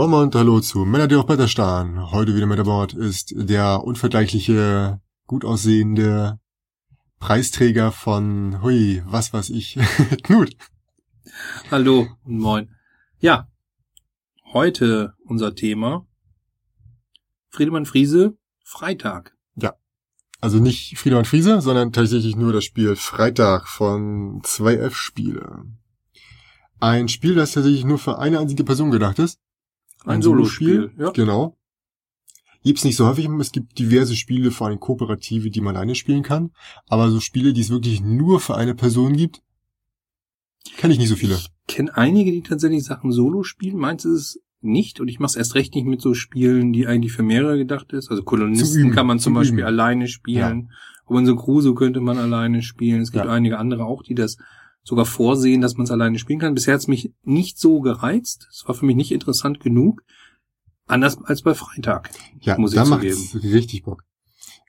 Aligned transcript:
Moin 0.00 0.08
Moin 0.08 0.22
und 0.22 0.34
hallo 0.34 0.60
zu 0.60 0.86
Männer, 0.86 1.08
die 1.08 1.16
auch 1.16 1.26
Bretter 1.26 1.46
starren. 1.46 2.10
Heute 2.10 2.34
wieder 2.34 2.46
mit 2.46 2.58
an 2.58 2.64
Bord 2.64 2.94
ist 2.94 3.34
der 3.36 3.84
unvergleichliche, 3.84 4.98
gut 5.26 5.44
aussehende 5.44 6.40
Preisträger 7.18 7.92
von, 7.92 8.62
hui, 8.62 9.02
was 9.04 9.34
weiß 9.34 9.50
ich, 9.50 9.78
Knut. 10.22 10.56
Hallo 11.70 12.08
und 12.24 12.38
moin. 12.38 12.70
Ja, 13.18 13.50
heute 14.54 15.12
unser 15.26 15.54
Thema 15.54 16.06
Friedemann 17.50 17.84
Friese, 17.84 18.38
Freitag. 18.64 19.36
Ja, 19.54 19.74
also 20.40 20.60
nicht 20.60 20.96
Friedemann 20.96 21.26
Friese, 21.26 21.60
sondern 21.60 21.92
tatsächlich 21.92 22.36
nur 22.36 22.54
das 22.54 22.64
Spiel 22.64 22.96
Freitag 22.96 23.68
von 23.68 24.40
2F 24.40 24.94
Spiele. 24.94 25.66
Ein 26.78 27.08
Spiel, 27.08 27.34
das 27.34 27.52
tatsächlich 27.52 27.84
nur 27.84 27.98
für 27.98 28.18
eine 28.18 28.38
einzige 28.40 28.64
Person 28.64 28.90
gedacht 28.90 29.18
ist. 29.18 29.38
Ein 30.04 30.22
Solospiel, 30.22 30.92
ja. 30.98 31.10
Genau. 31.10 31.56
Gibt's 32.62 32.84
nicht 32.84 32.96
so 32.96 33.06
häufig, 33.06 33.26
es 33.40 33.52
gibt 33.52 33.78
diverse 33.78 34.16
Spiele, 34.16 34.50
vor 34.50 34.66
allem 34.66 34.80
kooperative, 34.80 35.50
die 35.50 35.62
man 35.62 35.76
alleine 35.76 35.94
spielen 35.94 36.22
kann. 36.22 36.50
Aber 36.88 37.10
so 37.10 37.20
Spiele, 37.20 37.52
die 37.54 37.62
es 37.62 37.70
wirklich 37.70 38.02
nur 38.02 38.38
für 38.38 38.54
eine 38.54 38.74
Person 38.74 39.16
gibt, 39.16 39.42
kenne 40.76 40.92
ich 40.92 40.98
nicht 40.98 41.08
so 41.08 41.16
viele. 41.16 41.34
Ich 41.34 41.50
kenne 41.66 41.96
einige, 41.96 42.32
die 42.32 42.42
tatsächlich 42.42 42.84
Sachen 42.84 43.12
Solo 43.12 43.44
spielen. 43.44 43.78
Meins 43.78 44.04
ist 44.04 44.12
es 44.12 44.42
nicht 44.60 45.00
und 45.00 45.08
ich 45.08 45.18
mache 45.20 45.30
es 45.30 45.36
erst 45.36 45.54
recht 45.54 45.74
nicht 45.74 45.86
mit 45.86 46.02
so 46.02 46.12
Spielen, 46.12 46.72
die 46.72 46.86
eigentlich 46.86 47.12
für 47.12 47.22
mehrere 47.22 47.56
gedacht 47.56 47.92
ist. 47.92 48.10
Also 48.10 48.22
Kolonisten 48.22 48.90
kann 48.90 49.06
man 49.06 49.18
zum, 49.18 49.32
zum 49.32 49.34
Beispiel 49.34 49.60
Üben. 49.60 49.66
alleine 49.66 50.06
spielen. 50.06 50.68
Ja. 50.68 50.76
Robinson 51.08 51.38
Crusoe 51.38 51.74
könnte 51.74 52.00
man 52.00 52.18
alleine 52.18 52.62
spielen. 52.62 53.00
Es 53.00 53.10
gibt 53.10 53.24
ja. 53.24 53.30
einige 53.30 53.58
andere 53.58 53.84
auch, 53.84 54.02
die 54.02 54.14
das 54.14 54.36
sogar 54.82 55.06
vorsehen, 55.06 55.60
dass 55.60 55.76
man 55.76 55.84
es 55.84 55.90
alleine 55.90 56.18
spielen 56.18 56.38
kann. 56.38 56.54
Bisher 56.54 56.74
hat 56.74 56.80
es 56.80 56.88
mich 56.88 57.12
nicht 57.22 57.58
so 57.58 57.80
gereizt. 57.80 58.48
Es 58.50 58.66
war 58.66 58.74
für 58.74 58.86
mich 58.86 58.96
nicht 58.96 59.12
interessant 59.12 59.60
genug. 59.60 60.02
Anders 60.86 61.18
als 61.22 61.42
bei 61.42 61.54
Freitag. 61.54 62.10
Ja, 62.40 62.58
muss 62.58 62.72
ich 62.72 62.78
da 62.78 62.84
macht 62.84 63.04
richtig 63.04 63.84
Bock. 63.84 64.04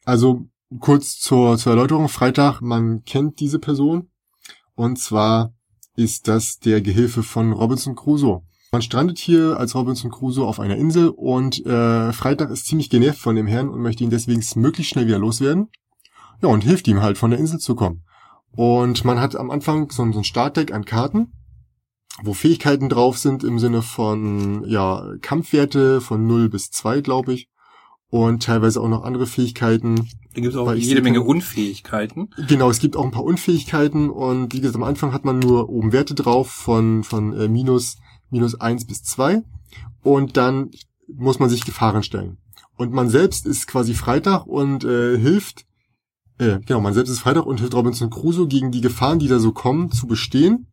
Also 0.05 0.47
kurz 0.79 1.19
zur, 1.19 1.57
zur 1.57 1.71
Erläuterung. 1.71 2.09
Freitag, 2.09 2.61
man 2.61 3.03
kennt 3.03 3.39
diese 3.39 3.59
Person. 3.59 4.09
Und 4.75 4.99
zwar 4.99 5.53
ist 5.95 6.27
das 6.27 6.59
der 6.59 6.81
Gehilfe 6.81 7.23
von 7.23 7.51
Robinson 7.51 7.95
Crusoe. 7.95 8.43
Man 8.71 8.81
strandet 8.81 9.17
hier 9.17 9.57
als 9.57 9.75
Robinson 9.75 10.11
Crusoe 10.11 10.47
auf 10.47 10.59
einer 10.59 10.77
Insel 10.77 11.09
und 11.09 11.65
äh, 11.65 12.13
Freitag 12.13 12.51
ist 12.51 12.67
ziemlich 12.67 12.89
genervt 12.89 13.19
von 13.19 13.35
dem 13.35 13.47
Herrn 13.47 13.67
und 13.67 13.81
möchte 13.81 14.03
ihn 14.03 14.09
deswegen 14.09 14.41
möglichst 14.55 14.93
schnell 14.93 15.07
wieder 15.07 15.19
loswerden. 15.19 15.67
Ja, 16.41 16.47
und 16.47 16.63
hilft 16.63 16.87
ihm 16.87 17.01
halt 17.01 17.17
von 17.17 17.31
der 17.31 17.39
Insel 17.39 17.59
zu 17.59 17.75
kommen. 17.75 18.03
Und 18.55 19.05
man 19.05 19.19
hat 19.19 19.35
am 19.35 19.51
Anfang 19.51 19.89
so, 19.91 20.03
ein 20.03 20.23
Startdeck 20.23 20.73
an 20.73 20.85
Karten, 20.85 21.31
wo 22.23 22.33
Fähigkeiten 22.33 22.89
drauf 22.89 23.17
sind 23.17 23.43
im 23.43 23.59
Sinne 23.59 23.81
von 23.81 24.65
ja 24.67 25.05
Kampfwerte 25.21 26.01
von 26.01 26.27
0 26.27 26.49
bis 26.49 26.71
2, 26.71 27.01
glaube 27.01 27.33
ich. 27.33 27.47
Und 28.09 28.43
teilweise 28.43 28.81
auch 28.81 28.89
noch 28.89 29.03
andere 29.03 29.25
Fähigkeiten. 29.25 30.09
Da 30.33 30.41
gibt 30.41 30.53
es 30.53 30.59
auch 30.59 30.73
jede 30.73 31.01
Menge 31.01 31.21
Unfähigkeiten. 31.21 32.29
Genau, 32.49 32.69
es 32.69 32.79
gibt 32.79 32.97
auch 32.97 33.05
ein 33.05 33.11
paar 33.11 33.23
Unfähigkeiten 33.23 34.09
und 34.09 34.53
wie 34.53 34.59
gesagt, 34.59 34.75
am 34.75 34.83
Anfang 34.83 35.13
hat 35.13 35.23
man 35.23 35.39
nur 35.39 35.69
oben 35.69 35.93
Werte 35.93 36.13
drauf 36.13 36.51
von, 36.51 37.05
von 37.05 37.33
äh, 37.33 37.47
minus, 37.47 37.97
minus 38.29 38.59
1 38.59 38.85
bis 38.85 39.03
2. 39.03 39.43
Und 40.03 40.35
dann 40.35 40.71
muss 41.07 41.39
man 41.39 41.49
sich 41.49 41.63
Gefahren 41.63 42.03
stellen. 42.03 42.37
Und 42.77 42.91
man 42.91 43.09
selbst 43.09 43.45
ist 43.45 43.67
quasi 43.67 43.93
Freitag 43.93 44.45
und 44.45 44.83
äh, 44.83 45.17
hilft 45.17 45.65
äh, 46.41 46.59
genau, 46.65 46.81
man 46.81 46.93
selbst 46.93 47.11
ist 47.11 47.19
Freitag 47.19 47.45
und 47.45 47.59
hilft 47.59 47.75
Robinson 47.75 48.09
Crusoe 48.09 48.47
gegen 48.47 48.71
die 48.71 48.81
Gefahren, 48.81 49.19
die 49.19 49.27
da 49.27 49.37
so 49.37 49.51
kommen, 49.51 49.91
zu 49.91 50.07
bestehen. 50.07 50.67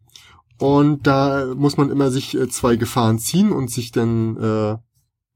Und 0.58 1.06
da 1.06 1.54
muss 1.54 1.76
man 1.76 1.90
immer 1.90 2.10
sich 2.10 2.34
äh, 2.34 2.48
zwei 2.48 2.76
Gefahren 2.76 3.18
ziehen 3.18 3.52
und 3.52 3.70
sich 3.70 3.92
dann 3.92 4.36
äh, 4.36 4.76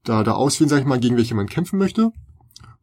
da, 0.03 0.23
da 0.23 0.31
auswählen, 0.33 0.69
sag 0.69 0.79
ich 0.79 0.85
mal, 0.85 0.99
gegen 0.99 1.17
welche 1.17 1.35
man 1.35 1.47
kämpfen 1.47 1.77
möchte. 1.77 2.11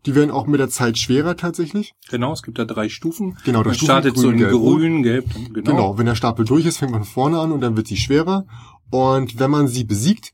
Die 0.06 0.14
werden 0.14 0.30
auch 0.30 0.46
mit 0.46 0.60
der 0.60 0.70
Zeit 0.70 0.96
schwerer 0.96 1.36
tatsächlich. 1.36 1.92
Genau, 2.08 2.32
es 2.32 2.42
gibt 2.42 2.58
da 2.58 2.64
drei 2.64 2.88
Stufen. 2.88 3.36
Genau, 3.44 3.62
Stufen, 3.62 3.84
startet 3.84 4.14
grün, 4.14 4.22
so 4.22 4.30
in 4.30 4.38
gelb, 4.38 4.52
grün, 4.52 5.02
gelb. 5.02 5.24
Genau. 5.52 5.70
genau, 5.70 5.98
wenn 5.98 6.06
der 6.06 6.14
Stapel 6.14 6.46
durch 6.46 6.64
ist, 6.64 6.78
fängt 6.78 6.92
man 6.92 7.04
vorne 7.04 7.38
an 7.40 7.52
und 7.52 7.60
dann 7.60 7.76
wird 7.76 7.88
sie 7.88 7.96
schwerer. 7.96 8.46
Und 8.90 9.38
wenn 9.40 9.50
man 9.50 9.66
sie 9.68 9.84
besiegt, 9.84 10.32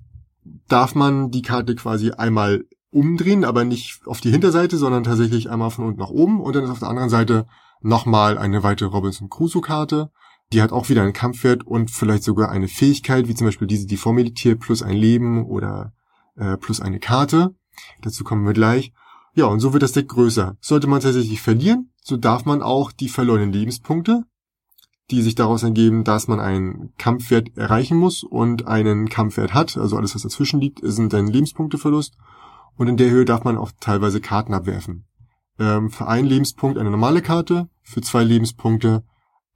darf 0.68 0.94
man 0.94 1.30
die 1.30 1.42
Karte 1.42 1.74
quasi 1.74 2.10
einmal 2.10 2.64
umdrehen, 2.96 3.44
aber 3.44 3.64
nicht 3.64 4.00
auf 4.06 4.20
die 4.20 4.30
Hinterseite, 4.30 4.78
sondern 4.78 5.04
tatsächlich 5.04 5.50
einmal 5.50 5.70
von 5.70 5.84
unten 5.84 6.00
nach 6.00 6.10
oben 6.10 6.40
und 6.40 6.56
dann 6.56 6.64
ist 6.64 6.70
auf 6.70 6.78
der 6.78 6.88
anderen 6.88 7.10
Seite 7.10 7.46
nochmal 7.82 8.38
eine 8.38 8.62
weitere 8.62 8.88
Robinson 8.88 9.28
Crusoe 9.28 9.60
Karte. 9.60 10.10
Die 10.52 10.62
hat 10.62 10.72
auch 10.72 10.88
wieder 10.88 11.02
einen 11.02 11.12
Kampfwert 11.12 11.66
und 11.66 11.90
vielleicht 11.90 12.24
sogar 12.24 12.50
eine 12.50 12.68
Fähigkeit, 12.68 13.28
wie 13.28 13.34
zum 13.34 13.48
Beispiel 13.48 13.68
diese, 13.68 13.86
die 13.86 13.96
vor 13.96 14.14
Militär 14.14 14.54
plus 14.54 14.82
ein 14.82 14.96
Leben 14.96 15.44
oder 15.44 15.92
äh, 16.36 16.56
plus 16.56 16.80
eine 16.80 16.98
Karte. 16.98 17.54
Dazu 18.00 18.24
kommen 18.24 18.46
wir 18.46 18.54
gleich. 18.54 18.92
Ja, 19.34 19.44
und 19.46 19.60
so 19.60 19.74
wird 19.74 19.82
das 19.82 19.92
Deck 19.92 20.08
größer. 20.08 20.56
Sollte 20.60 20.86
man 20.86 21.00
tatsächlich 21.00 21.42
verlieren, 21.42 21.90
so 22.02 22.16
darf 22.16 22.46
man 22.46 22.62
auch 22.62 22.92
die 22.92 23.10
verlorenen 23.10 23.52
Lebenspunkte, 23.52 24.22
die 25.10 25.20
sich 25.20 25.34
daraus 25.34 25.62
ergeben, 25.62 26.04
dass 26.04 26.28
man 26.28 26.40
einen 26.40 26.94
Kampfwert 26.96 27.56
erreichen 27.56 27.98
muss 27.98 28.22
und 28.22 28.66
einen 28.66 29.10
Kampfwert 29.10 29.52
hat, 29.52 29.76
also 29.76 29.96
alles, 29.98 30.14
was 30.14 30.22
dazwischen 30.22 30.60
liegt, 30.60 30.80
sind 30.82 31.12
ein 31.12 31.26
Lebenspunkteverlust 31.26 32.14
und 32.76 32.88
in 32.88 32.96
der 32.96 33.10
Höhe 33.10 33.24
darf 33.24 33.44
man 33.44 33.56
auch 33.56 33.72
teilweise 33.80 34.20
Karten 34.20 34.54
abwerfen. 34.54 35.06
Ähm, 35.58 35.90
für 35.90 36.06
einen 36.06 36.28
Lebenspunkt 36.28 36.78
eine 36.78 36.90
normale 36.90 37.22
Karte, 37.22 37.68
für 37.82 38.02
zwei 38.02 38.24
Lebenspunkte 38.24 39.04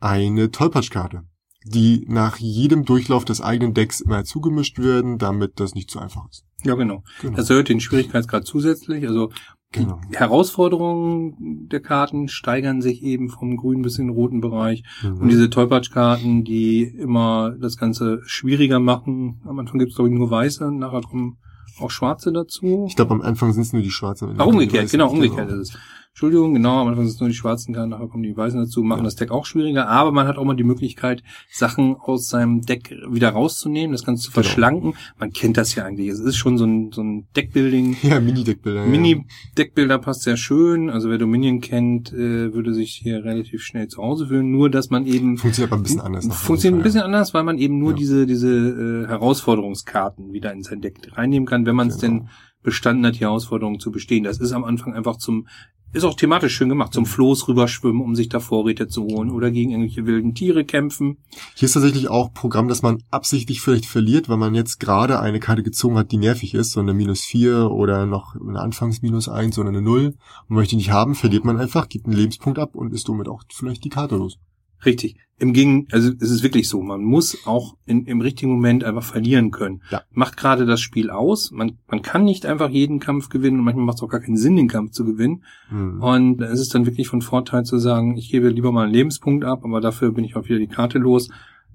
eine 0.00 0.50
Tollpatschkarte, 0.50 1.24
die 1.64 2.06
nach 2.08 2.38
jedem 2.38 2.84
Durchlauf 2.84 3.24
des 3.24 3.42
eigenen 3.42 3.74
Decks 3.74 4.00
immer 4.00 4.24
zugemischt 4.24 4.78
werden, 4.78 5.18
damit 5.18 5.60
das 5.60 5.74
nicht 5.74 5.90
zu 5.90 5.98
einfach 5.98 6.26
ist. 6.30 6.44
Ja, 6.64 6.74
genau. 6.74 7.02
genau. 7.20 7.36
Das 7.36 7.50
erhöht 7.50 7.68
den 7.68 7.80
Schwierigkeitsgrad 7.80 8.46
zusätzlich. 8.46 9.06
Also 9.06 9.30
genau. 9.72 10.00
die 10.10 10.16
Herausforderungen 10.16 11.68
der 11.68 11.80
Karten 11.80 12.28
steigern 12.28 12.80
sich 12.80 13.02
eben 13.02 13.28
vom 13.28 13.56
grünen 13.56 13.82
bis 13.82 13.98
in 13.98 14.06
den 14.06 14.14
roten 14.14 14.40
Bereich. 14.40 14.82
Mhm. 15.02 15.18
Und 15.18 15.28
diese 15.28 15.50
Tollpatschkarten, 15.50 16.44
die 16.44 16.82
immer 16.82 17.54
das 17.58 17.76
Ganze 17.76 18.20
schwieriger 18.24 18.80
machen. 18.80 19.42
Am 19.44 19.58
Anfang 19.58 19.78
gibt 19.78 19.90
es, 19.90 19.96
glaube 19.96 20.10
ich, 20.10 20.16
nur 20.16 20.30
weiße, 20.30 20.72
nachher 20.72 21.02
kommen 21.02 21.38
auch 21.82 21.90
schwarze 21.90 22.32
dazu? 22.32 22.84
Ich 22.88 22.96
glaube, 22.96 23.14
am 23.14 23.22
Anfang 23.22 23.52
sind 23.52 23.62
es 23.62 23.72
nur 23.72 23.82
die 23.82 23.90
schwarzen. 23.90 24.34
Ach, 24.38 24.46
umgekehrt, 24.46 24.90
genau, 24.90 25.10
umgekehrt 25.10 25.50
ist 25.50 25.74
es. 25.74 25.78
Entschuldigung, 26.20 26.52
genau, 26.52 26.82
am 26.82 26.88
Anfang 26.88 27.06
sind 27.06 27.14
es 27.14 27.20
nur 27.20 27.30
die 27.30 27.34
schwarzen 27.34 27.72
Karten, 27.72 27.88
nachher 27.88 28.06
kommen 28.08 28.22
die 28.22 28.36
weißen 28.36 28.60
dazu, 28.60 28.82
machen 28.82 28.98
ja. 28.98 29.04
das 29.04 29.16
Deck 29.16 29.30
auch 29.30 29.46
schwieriger, 29.46 29.88
aber 29.88 30.12
man 30.12 30.26
hat 30.26 30.36
auch 30.36 30.44
mal 30.44 30.54
die 30.54 30.64
Möglichkeit, 30.64 31.22
Sachen 31.50 31.96
aus 31.96 32.28
seinem 32.28 32.60
Deck 32.60 32.94
wieder 33.08 33.30
rauszunehmen, 33.30 33.92
das 33.92 34.04
Ganze 34.04 34.24
zu 34.24 34.30
genau. 34.30 34.42
verschlanken. 34.42 34.94
Man 35.18 35.30
kennt 35.30 35.56
das 35.56 35.74
ja 35.74 35.86
eigentlich. 35.86 36.08
Es 36.08 36.20
ist 36.20 36.36
schon 36.36 36.58
so 36.58 36.66
ein, 36.66 36.92
so 36.92 37.02
ein 37.02 37.26
Deckbuilding. 37.34 37.96
Ja, 38.02 38.20
Mini-Deckbilder. 38.20 38.84
Mini-Deckbilder 38.84 39.98
passt 39.98 40.24
sehr 40.24 40.36
schön. 40.36 40.90
Also 40.90 41.08
wer 41.08 41.16
Dominion 41.16 41.62
kennt, 41.62 42.12
äh, 42.12 42.52
würde 42.52 42.74
sich 42.74 43.00
hier 43.02 43.24
relativ 43.24 43.62
schnell 43.62 43.88
zu 43.88 44.02
Hause 44.02 44.26
fühlen. 44.26 44.50
Nur, 44.50 44.68
dass 44.68 44.90
man 44.90 45.06
eben... 45.06 45.38
Funktioniert 45.38 45.72
aber 45.72 45.80
ein 45.80 45.84
bisschen 45.84 46.00
anders. 46.02 46.26
Funktioniert 46.26 46.80
ein 46.80 46.84
bisschen 46.84 47.02
anders, 47.02 47.32
weil 47.32 47.44
man 47.44 47.56
eben 47.56 47.78
nur 47.78 47.92
ja. 47.92 47.96
diese, 47.96 48.26
diese 48.26 48.50
äh, 48.50 49.08
Herausforderungskarten 49.08 50.34
wieder 50.34 50.52
in 50.52 50.64
sein 50.64 50.82
Deck 50.82 50.98
reinnehmen 51.12 51.46
kann, 51.46 51.64
wenn 51.64 51.76
man 51.76 51.88
es 51.88 51.98
genau. 51.98 52.18
denn 52.18 52.28
bestanden 52.62 53.06
hat, 53.06 53.14
die 53.14 53.20
Herausforderung 53.20 53.80
zu 53.80 53.90
bestehen. 53.90 54.24
Das 54.24 54.38
ist 54.38 54.52
am 54.52 54.64
Anfang 54.64 54.94
einfach 54.94 55.16
zum 55.16 55.46
ist 55.92 56.04
auch 56.04 56.14
thematisch 56.14 56.54
schön 56.54 56.68
gemacht, 56.68 56.92
zum 56.94 57.06
Floß 57.06 57.48
rüberschwimmen, 57.48 58.00
um 58.00 58.14
sich 58.14 58.28
da 58.28 58.40
Vorräte 58.40 58.88
zu 58.88 59.04
holen 59.04 59.30
oder 59.30 59.50
gegen 59.50 59.70
irgendwelche 59.70 60.06
wilden 60.06 60.34
Tiere 60.34 60.64
kämpfen. 60.64 61.18
Hier 61.54 61.66
ist 61.66 61.72
tatsächlich 61.72 62.08
auch 62.08 62.32
Programm, 62.32 62.68
dass 62.68 62.82
man 62.82 63.02
absichtlich 63.10 63.60
vielleicht 63.60 63.86
verliert, 63.86 64.28
weil 64.28 64.36
man 64.36 64.54
jetzt 64.54 64.78
gerade 64.78 65.20
eine 65.20 65.40
Karte 65.40 65.62
gezogen 65.62 65.96
hat, 65.96 66.12
die 66.12 66.18
nervig 66.18 66.54
ist, 66.54 66.72
so 66.72 66.80
eine 66.80 66.94
minus 66.94 67.22
vier 67.22 67.70
oder 67.70 68.06
noch 68.06 68.36
eine 68.36 68.60
Anfangs 68.60 69.02
minus 69.02 69.28
eins 69.28 69.58
oder 69.58 69.70
eine 69.70 69.82
null 69.82 70.14
und 70.48 70.56
möchte 70.56 70.70
die 70.70 70.76
nicht 70.76 70.92
haben, 70.92 71.14
verliert 71.14 71.44
man 71.44 71.58
einfach, 71.58 71.88
gibt 71.88 72.06
einen 72.06 72.16
Lebenspunkt 72.16 72.58
ab 72.58 72.74
und 72.74 72.92
ist 72.92 73.06
somit 73.06 73.28
auch 73.28 73.42
vielleicht 73.52 73.84
die 73.84 73.90
Karte 73.90 74.16
los. 74.16 74.38
Richtig. 74.84 75.16
Im 75.38 75.54
Gegen, 75.54 75.88
also 75.90 76.12
es 76.20 76.30
ist 76.30 76.42
wirklich 76.42 76.68
so, 76.68 76.82
man 76.82 77.02
muss 77.02 77.46
auch 77.46 77.74
in, 77.86 78.04
im 78.04 78.20
richtigen 78.20 78.52
Moment 78.52 78.84
einfach 78.84 79.02
verlieren 79.02 79.50
können. 79.50 79.80
Ja. 79.90 80.02
Macht 80.10 80.36
gerade 80.36 80.66
das 80.66 80.82
Spiel 80.82 81.08
aus. 81.08 81.50
Man, 81.50 81.78
man 81.88 82.02
kann 82.02 82.24
nicht 82.24 82.44
einfach 82.44 82.68
jeden 82.68 83.00
Kampf 83.00 83.30
gewinnen 83.30 83.58
und 83.58 83.64
manchmal 83.64 83.86
macht 83.86 83.96
es 83.96 84.02
auch 84.02 84.08
gar 84.08 84.20
keinen 84.20 84.36
Sinn, 84.36 84.56
den 84.56 84.68
Kampf 84.68 84.90
zu 84.90 85.06
gewinnen. 85.06 85.44
Mhm. 85.70 86.02
Und 86.02 86.40
es 86.42 86.60
ist 86.60 86.74
dann 86.74 86.84
wirklich 86.84 87.08
von 87.08 87.22
Vorteil 87.22 87.64
zu 87.64 87.78
sagen, 87.78 88.18
ich 88.18 88.30
gebe 88.30 88.50
lieber 88.50 88.70
mal 88.70 88.84
einen 88.84 88.92
Lebenspunkt 88.92 89.44
ab, 89.44 89.60
aber 89.64 89.80
dafür 89.80 90.12
bin 90.12 90.24
ich 90.24 90.36
auch 90.36 90.44
wieder 90.44 90.58
die 90.58 90.66
Karte 90.66 90.98
los. 90.98 91.30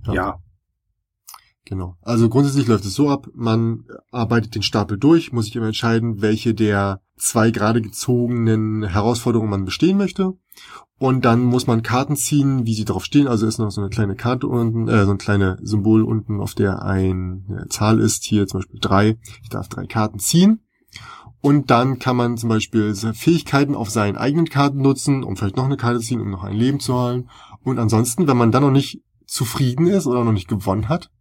Ja. 0.06 0.14
ja. 0.14 0.40
Genau. 1.66 1.98
Also 2.02 2.30
grundsätzlich 2.30 2.68
läuft 2.68 2.86
es 2.86 2.94
so 2.94 3.10
ab, 3.10 3.28
man 3.34 3.86
arbeitet 4.12 4.54
den 4.54 4.62
Stapel 4.62 5.00
durch, 5.00 5.32
muss 5.34 5.46
sich 5.46 5.56
immer 5.56 5.66
entscheiden, 5.66 6.22
welche 6.22 6.54
der 6.54 7.02
zwei 7.18 7.50
gerade 7.50 7.82
gezogenen 7.82 8.84
Herausforderungen 8.84 9.50
man 9.50 9.66
bestehen 9.66 9.98
möchte. 9.98 10.34
Und 10.98 11.26
dann 11.26 11.44
muss 11.44 11.68
man 11.68 11.84
Karten 11.84 12.16
ziehen, 12.16 12.66
wie 12.66 12.74
sie 12.74 12.86
drauf 12.86 13.04
stehen. 13.04 13.28
Also 13.28 13.48
ist 13.48 13.58
noch 13.58 13.72
so 13.72 13.82
eine 13.82 13.90
kleine 13.90 14.16
Karte 14.16 14.48
unten, 14.48 14.88
äh, 14.88 15.06
so 15.06 15.12
ein 15.12 15.18
kleines 15.18 15.58
Symbol 15.62 16.04
unten, 16.04 16.40
auf 16.40 16.54
der 16.54 16.84
eine 16.84 17.66
Zahl 17.70 18.00
ist. 18.00 18.24
Hier 18.24 18.48
zum 18.48 18.60
Beispiel 18.60 18.80
drei. 18.80 19.18
Ich 19.42 19.50
darf 19.50 19.68
drei 19.68 19.88
Karten 19.88 20.20
ziehen. 20.20 20.62
Und 21.42 21.70
dann 21.70 22.00
kann 22.00 22.16
man 22.16 22.38
zum 22.38 22.50
Beispiel 22.50 22.96
Fähigkeiten 22.96 23.76
auf 23.76 23.90
seinen 23.90 24.16
eigenen 24.16 24.48
Karten 24.48 24.82
nutzen, 24.82 25.24
um 25.24 25.36
vielleicht 25.36 25.58
noch 25.58 25.66
eine 25.66 25.78
Karte 25.78 26.00
zu 26.00 26.08
ziehen, 26.08 26.22
um 26.22 26.32
noch 26.32 26.44
ein 26.44 26.56
Leben 26.56 26.80
zu 26.80 26.94
holen. 26.94 27.30
Und 27.62 27.78
ansonsten, 27.78 28.28
wenn 28.28 28.38
man 28.38 28.52
dann 28.52 28.64
noch 28.64 28.72
nicht 28.72 29.04
zufrieden 29.28 29.88
ist 29.88 30.08
oder 30.08 30.24
noch 30.24 30.32
nicht 30.32 30.48
gewonnen 30.48 30.90
hat, 30.90 31.12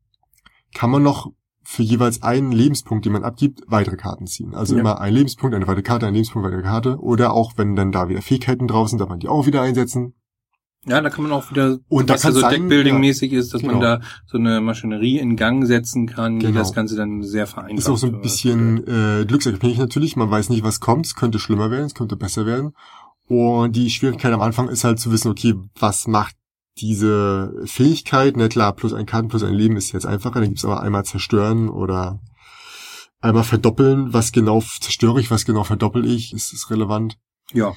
kann 0.75 0.91
man 0.91 1.03
noch 1.03 1.33
für 1.63 1.83
jeweils 1.83 2.23
einen 2.23 2.53
Lebenspunkt, 2.53 3.07
den 3.07 3.13
man 3.13 3.25
abgibt, 3.25 3.63
weitere 3.67 3.97
Karten 3.97 4.27
ziehen. 4.27 4.55
Also 4.55 4.75
ja. 4.75 4.81
immer 4.81 5.01
ein 5.01 5.15
Lebenspunkt, 5.15 5.57
eine 5.57 5.67
weitere 5.67 5.83
Karte, 5.83 6.07
ein 6.07 6.15
Lebenspunkt, 6.15 6.47
weitere 6.47 6.63
Karte. 6.63 6.99
Oder 6.99 7.33
auch, 7.33 7.55
wenn 7.57 7.75
dann 7.75 7.91
da 7.91 8.09
wieder 8.09 8.21
Fähigkeiten 8.21 8.69
drauf 8.69 8.91
sind, 8.91 9.01
darf 9.01 9.09
man 9.09 9.19
die 9.19 9.29
auch 9.29 9.47
wieder 9.47 9.63
einsetzen. 9.63 10.15
Ja, 10.87 11.01
da 11.01 11.09
kann 11.09 11.23
man 11.23 11.33
auch 11.33 11.51
wieder, 11.51 11.79
und 11.89 12.11
was 12.11 12.21
da 12.21 12.33
so 12.33 12.41
Deckbuilding-mäßig 12.41 13.31
ja, 13.31 13.39
ist, 13.39 13.55
dass 13.55 13.63
genau. 13.63 13.75
man 13.75 13.81
da 13.81 14.01
so 14.27 14.37
eine 14.37 14.61
Maschinerie 14.61 15.19
in 15.19 15.37
Gang 15.37 15.67
setzen 15.67 16.07
kann, 16.07 16.39
genau. 16.39 16.53
die 16.53 16.59
das 16.59 16.75
Ganze 16.75 16.95
dann 16.95 17.23
sehr 17.23 17.47
vereinfacht. 17.47 17.79
Ist 17.79 17.89
auch 17.89 17.97
so 17.97 18.09
ein 18.09 18.21
bisschen 18.21 18.87
äh, 18.87 19.25
glücksabhängig 19.25 19.79
natürlich. 19.79 20.17
Man 20.17 20.31
weiß 20.31 20.51
nicht, 20.51 20.63
was 20.63 20.81
kommt. 20.81 21.07
Es 21.07 21.15
könnte 21.15 21.39
schlimmer 21.39 21.71
werden, 21.71 21.87
es 21.87 21.95
könnte 21.95 22.17
besser 22.17 22.45
werden. 22.45 22.73
Und 23.27 23.75
die 23.75 23.89
Schwierigkeit 23.89 24.35
am 24.35 24.43
Anfang 24.43 24.69
ist 24.69 24.85
halt 24.85 25.01
zu 25.01 25.11
wissen, 25.11 25.31
okay, 25.31 25.55
was 25.79 26.07
macht 26.07 26.37
diese 26.79 27.55
Fähigkeit? 27.67 28.37
Na 28.37 28.49
klar, 28.49 28.75
plus 28.75 28.93
ein 28.93 29.07
Karten 29.07 29.29
plus 29.29 29.43
ein 29.43 29.55
Leben 29.55 29.77
ist 29.77 29.93
jetzt 29.93 30.07
einfacher. 30.07 30.41
Dann 30.41 30.49
gibt's 30.49 30.65
aber 30.65 30.81
einmal 30.81 31.05
zerstören 31.05 31.69
oder 31.69 32.21
einmal 33.21 33.45
verdoppeln. 33.45 34.13
Was 34.13 34.33
genau 34.33 34.61
zerstöre 34.61 35.21
ich, 35.21 35.31
was 35.31 35.45
genau 35.45 35.65
verdoppel 35.65 36.05
ich, 36.05 36.33
ist, 36.33 36.53
ist 36.53 36.71
relevant. 36.71 37.19
Ja. 37.53 37.75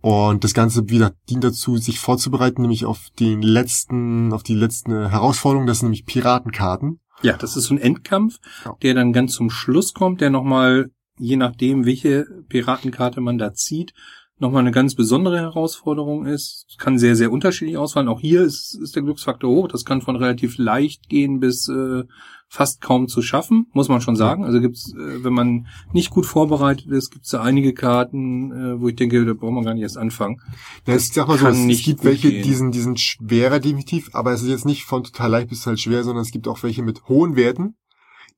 Und 0.00 0.44
das 0.44 0.54
Ganze 0.54 0.88
wieder 0.88 1.14
dient 1.28 1.42
dazu, 1.42 1.78
sich 1.78 1.98
vorzubereiten, 1.98 2.62
nämlich 2.62 2.84
auf 2.84 3.10
den 3.18 3.42
letzten, 3.42 4.32
auf 4.32 4.42
die 4.42 4.54
letzte 4.54 5.10
Herausforderung, 5.10 5.66
das 5.66 5.80
sind 5.80 5.86
nämlich 5.88 6.06
Piratenkarten. 6.06 7.00
Ja, 7.22 7.36
das 7.36 7.56
ist 7.56 7.64
so 7.64 7.74
ein 7.74 7.80
Endkampf, 7.80 8.38
ja. 8.64 8.76
der 8.82 8.94
dann 8.94 9.12
ganz 9.12 9.32
zum 9.32 9.50
Schluss 9.50 9.94
kommt, 9.94 10.20
der 10.20 10.30
nochmal, 10.30 10.90
je 11.18 11.36
nachdem, 11.36 11.86
welche 11.86 12.26
Piratenkarte 12.48 13.20
man 13.20 13.38
da 13.38 13.52
zieht, 13.54 13.94
nochmal 14.38 14.60
eine 14.60 14.70
ganz 14.70 14.94
besondere 14.94 15.38
Herausforderung 15.38 16.26
ist. 16.26 16.66
Es 16.68 16.76
kann 16.76 16.98
sehr, 16.98 17.16
sehr 17.16 17.32
unterschiedlich 17.32 17.78
ausfallen. 17.78 18.08
Auch 18.08 18.20
hier 18.20 18.42
ist, 18.42 18.74
ist 18.74 18.94
der 18.94 19.02
Glücksfaktor 19.02 19.50
hoch. 19.50 19.68
Das 19.68 19.84
kann 19.84 20.02
von 20.02 20.16
relativ 20.16 20.58
leicht 20.58 21.08
gehen 21.08 21.40
bis 21.40 21.68
äh, 21.68 22.04
fast 22.48 22.80
kaum 22.80 23.08
zu 23.08 23.22
schaffen, 23.22 23.66
muss 23.72 23.88
man 23.88 24.00
schon 24.00 24.14
sagen. 24.14 24.44
Also 24.44 24.60
gibt's, 24.60 24.92
äh, 24.92 25.24
wenn 25.24 25.32
man 25.32 25.66
nicht 25.92 26.10
gut 26.10 26.26
vorbereitet 26.26 26.86
ist, 26.88 27.10
gibt's 27.10 27.30
da 27.30 27.42
einige 27.42 27.72
Karten, 27.72 28.52
äh, 28.52 28.80
wo 28.80 28.88
ich 28.88 28.96
denke, 28.96 29.24
da 29.24 29.32
braucht 29.32 29.52
man 29.52 29.64
gar 29.64 29.74
nicht 29.74 29.82
erst 29.82 29.98
anfangen. 29.98 30.40
Ja, 30.86 30.94
ich 30.94 31.12
sag 31.12 31.28
mal 31.28 31.38
so, 31.38 31.46
es, 31.46 31.58
es 31.58 31.82
gibt 31.82 32.04
welche, 32.04 32.30
gehen. 32.30 32.42
die 32.42 32.54
sind, 32.54 32.74
die 32.74 32.80
sind 32.80 33.00
schwerer 33.00 33.58
definitiv, 33.58 34.10
aber 34.12 34.32
es 34.32 34.42
ist 34.42 34.48
jetzt 34.48 34.66
nicht 34.66 34.84
von 34.84 35.02
total 35.02 35.30
leicht 35.30 35.48
bis 35.48 35.66
halt 35.66 35.80
schwer, 35.80 36.04
sondern 36.04 36.22
es 36.22 36.30
gibt 36.30 36.46
auch 36.46 36.62
welche 36.62 36.82
mit 36.82 37.08
hohen 37.08 37.36
Werten. 37.36 37.76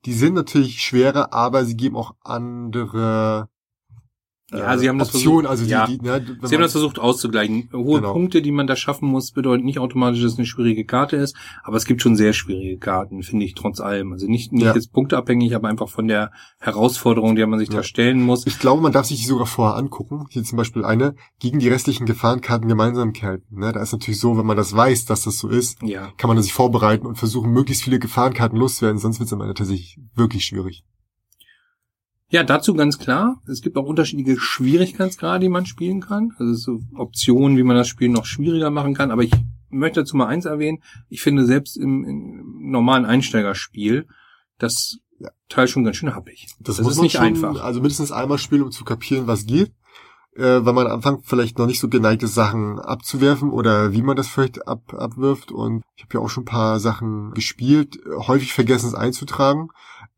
Die 0.05 0.13
sind 0.13 0.35
natürlich 0.35 0.81
schwerer, 0.81 1.33
aber 1.33 1.65
sie 1.65 1.77
geben 1.77 1.97
auch 1.97 2.15
andere 2.23 3.49
ja, 4.51 4.79
sie 4.79 4.89
haben 4.89 4.99
das 4.99 5.15
Option, 5.15 5.45
versucht, 5.45 5.51
also 5.51 5.65
die, 5.65 5.71
ja, 5.71 5.87
die, 5.87 5.99
ne, 5.99 6.39
sie 6.43 6.55
haben 6.55 6.63
das 6.63 6.73
versucht 6.73 6.99
auszugleichen. 6.99 7.69
Hohe 7.73 8.01
genau. 8.01 8.15
Punkte, 8.15 8.41
die 8.41 8.51
man 8.51 8.67
da 8.67 8.77
schaffen 8.77 9.07
muss, 9.07 9.33
bedeutet 9.33 9.67
nicht 9.67 9.79
automatisch, 9.79 10.23
dass 10.23 10.33
es 10.33 10.39
eine 10.39 10.47
schwierige 10.47 10.87
Karte 10.87 11.17
ist, 11.17 11.37
aber 11.63 11.77
es 11.77 11.85
gibt 11.85 12.01
schon 12.01 12.17
sehr 12.17 12.33
schwierige 12.33 12.79
Karten, 12.79 13.23
finde 13.23 13.45
ich, 13.45 13.55
trotz 13.55 13.79
allem. 13.81 14.13
Also 14.13 14.27
nicht, 14.27 14.53
nicht 14.53 14.65
ja. 14.65 14.75
jetzt 14.75 14.93
punkteabhängig, 14.93 15.55
aber 15.55 15.69
einfach 15.69 15.91
von 15.91 16.09
der 16.09 16.31
Herausforderung, 16.61 17.37
der 17.37 17.47
man 17.47 17.59
sich 17.59 17.69
ja. 17.69 17.77
da 17.77 17.83
stellen 17.83 18.23
muss. 18.23 18.47
Ich 18.47 18.59
glaube, 18.59 18.81
man 18.81 18.93
darf 18.93 19.05
sich 19.05 19.19
die 19.19 19.27
sogar 19.27 19.47
vorher 19.47 19.77
angucken. 19.77 20.25
Hier 20.31 20.43
zum 20.45 20.57
Beispiel 20.57 20.83
eine, 20.83 21.15
gegen 21.41 21.59
die 21.59 21.69
restlichen 21.69 22.07
Gefahrenkarten 22.07 22.69
Gemeinsamkeiten. 22.69 23.59
Ne? 23.59 23.73
Da 23.73 23.83
ist 23.83 23.93
natürlich 23.93 24.19
so, 24.19 24.39
wenn 24.39 24.47
man 24.47 24.57
das 24.57 24.75
weiß, 24.75 25.05
dass 25.05 25.25
das 25.25 25.39
so 25.39 25.49
ist, 25.49 25.83
ja. 25.83 26.11
kann 26.17 26.29
man 26.29 26.41
sich 26.41 26.55
vorbereiten 26.55 27.07
und 27.07 27.19
versuchen, 27.19 27.51
möglichst 27.51 27.85
viele 27.85 27.99
Gefahrenkarten 27.99 28.59
loszuwerden, 28.59 28.99
sonst 28.99 29.19
wird 29.19 29.27
es 29.27 29.33
am 29.35 29.43
Ende 29.43 29.53
tatsächlich 29.53 29.99
wirklich 30.15 30.47
schwierig. 30.47 30.85
Ja, 32.31 32.45
dazu 32.45 32.75
ganz 32.75 32.99
klar. 32.99 33.41
Es 33.47 33.63
gibt 33.63 33.77
auch 33.77 33.87
unterschiedliche 33.87 34.39
Schwierigkeitsgrade, 34.39 35.41
die 35.41 35.49
man 35.49 35.65
spielen 35.65 36.01
kann. 36.01 36.33
Also 36.39 36.55
so 36.55 36.81
Optionen, 36.95 37.57
wie 37.57 37.63
man 37.63 37.77
das 37.77 37.89
Spiel 37.89 38.11
noch 38.11 38.27
schwieriger 38.27 38.71
machen 38.71 38.95
kann. 38.95 39.11
Aber 39.11 39.23
ich 39.23 39.33
möchte 39.71 40.01
dazu 40.01 40.17
mal 40.17 40.27
eins 40.27 40.45
erwähnen. 40.45 40.83
Ich 41.09 41.23
finde 41.23 41.47
selbst 41.47 41.77
im, 41.77 42.05
im 42.05 42.71
normalen 42.71 43.07
Einsteigerspiel 43.07 44.07
das 44.59 44.99
ja. 45.21 45.31
Teil 45.49 45.69
schon 45.69 45.85
ganz 45.85 45.97
schön 45.97 46.15
happig. 46.15 46.49
Das, 46.61 46.77
das 46.77 46.87
ist 46.87 47.01
nicht 47.01 47.17
schon, 47.17 47.25
einfach. 47.25 47.63
Also 47.63 47.81
mindestens 47.81 48.13
einmal 48.13 48.39
spielen, 48.39 48.63
um 48.63 48.71
zu 48.71 48.85
kapieren, 48.85 49.27
was 49.27 49.47
geht. 49.47 49.73
Äh, 50.37 50.65
weil 50.65 50.73
man 50.73 50.87
am 50.87 50.93
Anfang 50.93 51.23
vielleicht 51.25 51.59
noch 51.59 51.67
nicht 51.67 51.81
so 51.81 51.89
geneigt 51.89 52.23
ist, 52.23 52.35
Sachen 52.35 52.79
abzuwerfen 52.79 53.51
oder 53.51 53.93
wie 53.93 54.03
man 54.03 54.17
das 54.17 54.29
vielleicht 54.29 54.69
ab, 54.69 54.95
abwirft. 54.95 55.51
Und 55.51 55.83
ich 55.97 56.05
habe 56.05 56.15
ja 56.15 56.21
auch 56.21 56.29
schon 56.29 56.43
ein 56.43 56.47
paar 56.47 56.79
Sachen 56.79 57.33
gespielt, 57.33 57.99
häufig 58.07 58.53
vergessen 58.53 58.89
es 58.89 58.95
einzutragen. 58.95 59.71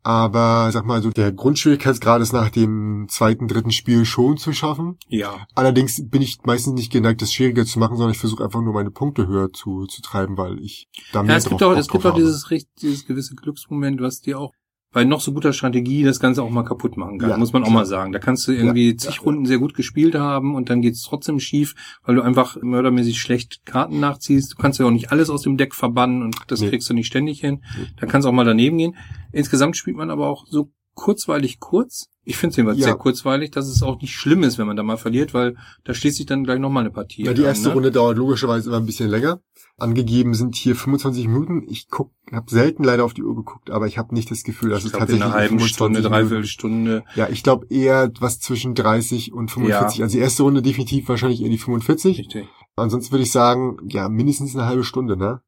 Aber 0.03 0.71
sag 0.73 0.87
mal 0.87 1.03
so, 1.03 1.11
der 1.11 1.33
Grundschwierigkeitsgrad 1.33 2.23
ist 2.23 2.33
nach 2.33 2.51
dem 2.51 3.07
zweiten, 3.09 3.49
dritten 3.49 3.71
Spiel 3.71 4.05
schon 4.05 4.39
zu 4.39 4.53
schaffen. 4.53 4.97
Ja. 5.09 5.47
Allerdings 5.55 6.09
bin 6.09 6.23
ich 6.23 6.39
meistens 6.45 6.75
nicht 6.75 6.91
geneigt, 6.91 7.21
das 7.21 7.33
schwieriger 7.33 7.67
zu 7.67 7.79
machen, 7.79 7.97
sondern 7.97 8.13
ich 8.13 8.19
versuche 8.19 8.45
einfach 8.45 8.63
nur 8.63 8.73
meine 8.73 8.91
Punkte 8.91 9.27
höher 9.27 9.53
zu, 9.53 9.87
zu 9.87 10.01
treiben, 10.01 10.39
weil 10.39 10.59
ich 10.61 10.89
da 11.13 11.23
mehr 11.23 11.33
ja, 11.33 11.39
es 11.39 11.45
drauf, 11.45 11.59
gibt 11.59 11.63
auch, 11.63 11.77
es 11.77 11.89
gibt 11.89 12.07
auch 12.07 12.15
dieses, 12.15 12.49
dieses 12.81 13.07
gewisse 13.07 13.35
Glücksmoment, 13.35 14.01
was 14.01 14.21
dir 14.21 14.39
auch 14.39 14.53
bei 14.93 15.05
noch 15.05 15.21
so 15.21 15.33
guter 15.33 15.53
Strategie 15.53 16.03
das 16.03 16.19
Ganze 16.19 16.43
auch 16.43 16.51
mal 16.51 16.65
kaputt 16.65 16.97
machen 16.97 17.19
kann, 17.19 17.31
ja, 17.31 17.37
muss 17.37 17.53
man 17.53 17.63
auch 17.63 17.71
mal 17.71 17.87
sagen. 17.87 18.13
Da 18.13 18.19
kannst 18.19 18.49
du 18.49 18.53
irgendwie 18.53 18.91
ja, 18.91 18.97
zig 18.97 19.17
ja, 19.17 19.23
Runden 19.23 19.47
sehr 19.47 19.59
gut 19.59 19.75
gespielt 19.75 20.17
haben 20.17 20.55
und 20.55 20.69
dann 20.69 20.83
geht's 20.83 21.03
trotzdem 21.03 21.39
schief, 21.39 21.75
weil 22.03 22.17
du 22.17 22.23
einfach 22.23 22.57
mördermäßig 22.61 23.21
schlecht 23.21 23.65
Karten 23.65 24.01
nachziehst. 24.01 24.53
Du 24.53 24.57
kannst 24.57 24.81
ja 24.81 24.87
auch 24.87 24.91
nicht 24.91 25.13
alles 25.13 25.31
aus 25.31 25.43
dem 25.43 25.57
Deck 25.57 25.75
verbannen 25.75 26.23
und 26.23 26.37
das 26.49 26.61
nee. 26.61 26.71
kriegst 26.71 26.91
du 26.91 26.95
nicht 26.95 27.07
ständig 27.07 27.41
hin. 27.41 27.63
Da 27.99 28.07
kannst 28.07 28.27
du 28.27 28.31
auch 28.31 28.35
mal 28.35 28.45
daneben 28.45 28.79
gehen. 28.79 28.97
Insgesamt 29.33 29.77
spielt 29.77 29.97
man 29.97 30.11
aber 30.11 30.29
auch 30.29 30.47
so 30.49 30.71
kurzweilig 31.01 31.61
kurz. 31.61 32.11
Ich 32.25 32.37
finde 32.37 32.51
es 32.51 32.57
jedenfalls 32.59 32.79
ja. 32.79 32.85
sehr 32.89 32.95
kurzweilig, 32.95 33.51
dass 33.51 33.67
es 33.67 33.83
auch 33.83 33.99
nicht 34.03 34.15
schlimm 34.15 34.43
ist, 34.43 34.59
wenn 34.59 34.67
man 34.67 34.77
da 34.77 34.83
mal 34.83 34.99
verliert, 34.99 35.33
weil 35.33 35.57
da 35.85 35.95
schließt 35.95 36.19
sich 36.19 36.27
dann 36.27 36.45
gleich 36.45 36.59
nochmal 36.59 36.83
eine 36.83 36.91
Partie. 36.91 37.25
Ja, 37.25 37.33
die 37.33 37.43
erste 37.43 37.69
an, 37.69 37.71
ne? 37.71 37.75
Runde 37.75 37.91
dauert 37.91 38.19
logischerweise 38.19 38.69
immer 38.69 38.77
ein 38.77 38.85
bisschen 38.85 39.09
länger. 39.09 39.41
Angegeben 39.79 40.35
sind 40.35 40.57
hier 40.57 40.77
25 40.77 41.27
Minuten. 41.27 41.63
Ich 41.67 41.89
guck, 41.89 42.13
habe 42.31 42.51
selten 42.51 42.85
leider 42.85 43.07
auf 43.07 43.15
die 43.15 43.23
Uhr 43.23 43.35
geguckt, 43.35 43.71
aber 43.71 43.87
ich 43.87 43.97
habe 43.97 44.15
nicht 44.15 44.31
das 44.31 44.43
Gefühl, 44.43 44.69
dass 44.69 44.81
ich 44.81 44.87
es 44.87 44.93
glaub, 44.93 45.01
tatsächlich 45.01 45.25
in 45.25 45.33
einer 45.33 45.41
halben 45.41 45.61
Stunde, 45.61 46.03
dreiviertel 46.03 46.45
Stunde. 46.45 47.05
Ja, 47.15 47.31
ich 47.31 47.43
glaube 47.43 47.67
eher 47.71 48.13
was 48.21 48.39
zwischen 48.39 48.75
30 48.75 49.33
und 49.33 49.51
45. 49.51 49.99
Ja. 49.99 50.05
Also 50.05 50.19
die 50.19 50.23
erste 50.23 50.43
Runde 50.43 50.61
definitiv 50.61 51.09
wahrscheinlich 51.09 51.41
eher 51.41 51.49
die 51.49 51.59
45. 51.59 52.19
Richtig. 52.19 52.47
Ansonsten 52.77 53.13
würde 53.13 53.25
ich 53.25 53.33
sagen, 53.33 53.79
ja, 53.89 54.11
mindestens 54.11 54.55
eine 54.55 54.67
halbe 54.67 54.85
Stunde, 54.85 55.17
ne? 55.17 55.41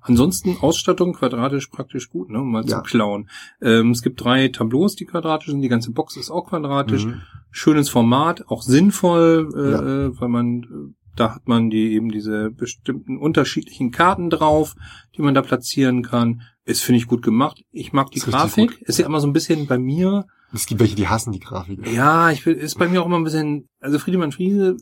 Ansonsten 0.00 0.56
Ausstattung 0.60 1.12
quadratisch 1.12 1.68
praktisch 1.68 2.08
gut, 2.08 2.30
ne, 2.30 2.40
um 2.40 2.50
mal 2.50 2.64
ja. 2.64 2.78
zu 2.78 2.82
klauen. 2.82 3.28
Ähm, 3.60 3.90
es 3.90 4.02
gibt 4.02 4.22
drei 4.22 4.48
Tableaus, 4.48 4.96
die 4.96 5.04
quadratisch 5.04 5.48
sind. 5.48 5.60
Die 5.60 5.68
ganze 5.68 5.92
Box 5.92 6.16
ist 6.16 6.30
auch 6.30 6.48
quadratisch. 6.48 7.06
Mhm. 7.06 7.22
Schönes 7.50 7.88
Format, 7.88 8.48
auch 8.48 8.62
sinnvoll, 8.62 9.48
äh, 9.54 9.70
ja. 9.70 10.20
Weil 10.20 10.28
man 10.28 10.62
äh, 10.62 10.94
da 11.16 11.34
hat 11.34 11.48
man 11.48 11.70
die 11.70 11.92
eben 11.92 12.10
diese 12.10 12.50
bestimmten 12.50 13.18
unterschiedlichen 13.18 13.90
Karten 13.90 14.30
drauf, 14.30 14.74
die 15.16 15.22
man 15.22 15.34
da 15.34 15.42
platzieren 15.42 16.02
kann. 16.02 16.42
Ist 16.64 16.82
finde 16.82 16.98
ich 16.98 17.06
gut 17.06 17.22
gemacht. 17.22 17.62
Ich 17.72 17.92
mag 17.92 18.10
die 18.10 18.20
Grafik. 18.20 18.80
Ist 18.82 18.98
ja 18.98 19.06
immer 19.06 19.20
so 19.20 19.26
ein 19.26 19.32
bisschen 19.32 19.66
bei 19.66 19.78
mir. 19.78 20.26
Es 20.52 20.66
gibt 20.66 20.80
welche, 20.80 20.96
die 20.96 21.08
hassen 21.08 21.32
die 21.32 21.40
Grafik. 21.40 21.86
Ja, 21.92 22.30
ich 22.30 22.46
will, 22.46 22.54
ist 22.54 22.78
bei 22.78 22.88
mir 22.88 23.02
auch 23.02 23.06
immer 23.06 23.18
ein 23.18 23.24
bisschen. 23.24 23.68
Also 23.80 23.98
Friedemann 23.98 24.32
Friese 24.32 24.76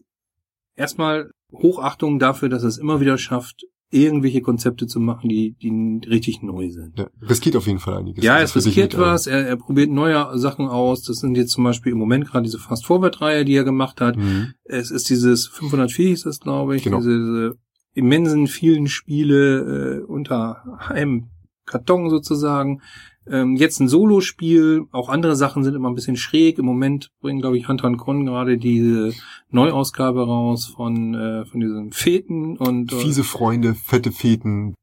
erstmal 0.76 1.30
Hochachtung 1.52 2.18
dafür, 2.18 2.48
dass 2.48 2.62
es 2.62 2.78
immer 2.78 3.00
wieder 3.00 3.18
schafft, 3.18 3.64
irgendwelche 3.90 4.42
Konzepte 4.42 4.86
zu 4.86 5.00
machen, 5.00 5.28
die, 5.28 5.52
die 5.52 6.00
richtig 6.08 6.42
neu 6.42 6.70
sind. 6.70 6.98
Ja, 6.98 7.08
riskiert 7.22 7.56
auf 7.56 7.66
jeden 7.66 7.78
Fall 7.78 7.96
einiges. 7.96 8.22
Ja, 8.22 8.40
es 8.40 8.54
riskiert 8.54 8.98
was, 8.98 9.26
er, 9.26 9.46
er 9.46 9.56
probiert 9.56 9.90
neue 9.90 10.38
Sachen 10.38 10.68
aus. 10.68 11.02
Das 11.02 11.18
sind 11.18 11.36
jetzt 11.36 11.52
zum 11.52 11.64
Beispiel 11.64 11.92
im 11.92 11.98
Moment 11.98 12.26
gerade 12.26 12.44
diese 12.44 12.58
Fast-Forward-Reihe, 12.58 13.44
die 13.44 13.54
er 13.54 13.64
gemacht 13.64 14.00
hat. 14.00 14.16
Mhm. 14.16 14.52
Es 14.64 14.90
ist 14.90 15.08
dieses 15.08 15.46
504 15.46 16.12
ist 16.12 16.26
das, 16.26 16.40
glaube 16.40 16.76
ich, 16.76 16.84
genau. 16.84 16.98
diese, 16.98 17.18
diese 17.18 17.58
immensen 17.94 18.46
vielen 18.46 18.88
Spiele 18.88 20.00
äh, 20.00 20.04
unter 20.04 20.78
einem 20.88 21.30
Karton 21.64 22.10
sozusagen. 22.10 22.82
Ähm, 23.30 23.56
jetzt 23.56 23.80
ein 23.80 23.88
Solospiel, 23.88 24.86
auch 24.92 25.08
andere 25.08 25.36
Sachen 25.36 25.64
sind 25.64 25.74
immer 25.74 25.88
ein 25.88 25.94
bisschen 25.94 26.16
schräg. 26.16 26.58
Im 26.58 26.64
Moment 26.64 27.10
bringen, 27.20 27.40
glaube 27.40 27.58
ich, 27.58 27.68
Hunter 27.68 27.94
Kron 27.96 28.26
gerade 28.26 28.58
diese 28.58 29.12
Neuausgabe 29.50 30.26
raus 30.26 30.66
von, 30.66 31.14
äh, 31.14 31.44
von 31.44 31.60
diesen 31.60 31.92
Feten 31.92 32.56
und. 32.56 32.92
Äh, 32.92 32.96
Fiese 32.96 33.24
Freunde, 33.24 33.74
fette 33.74 34.12
Feten. 34.12 34.74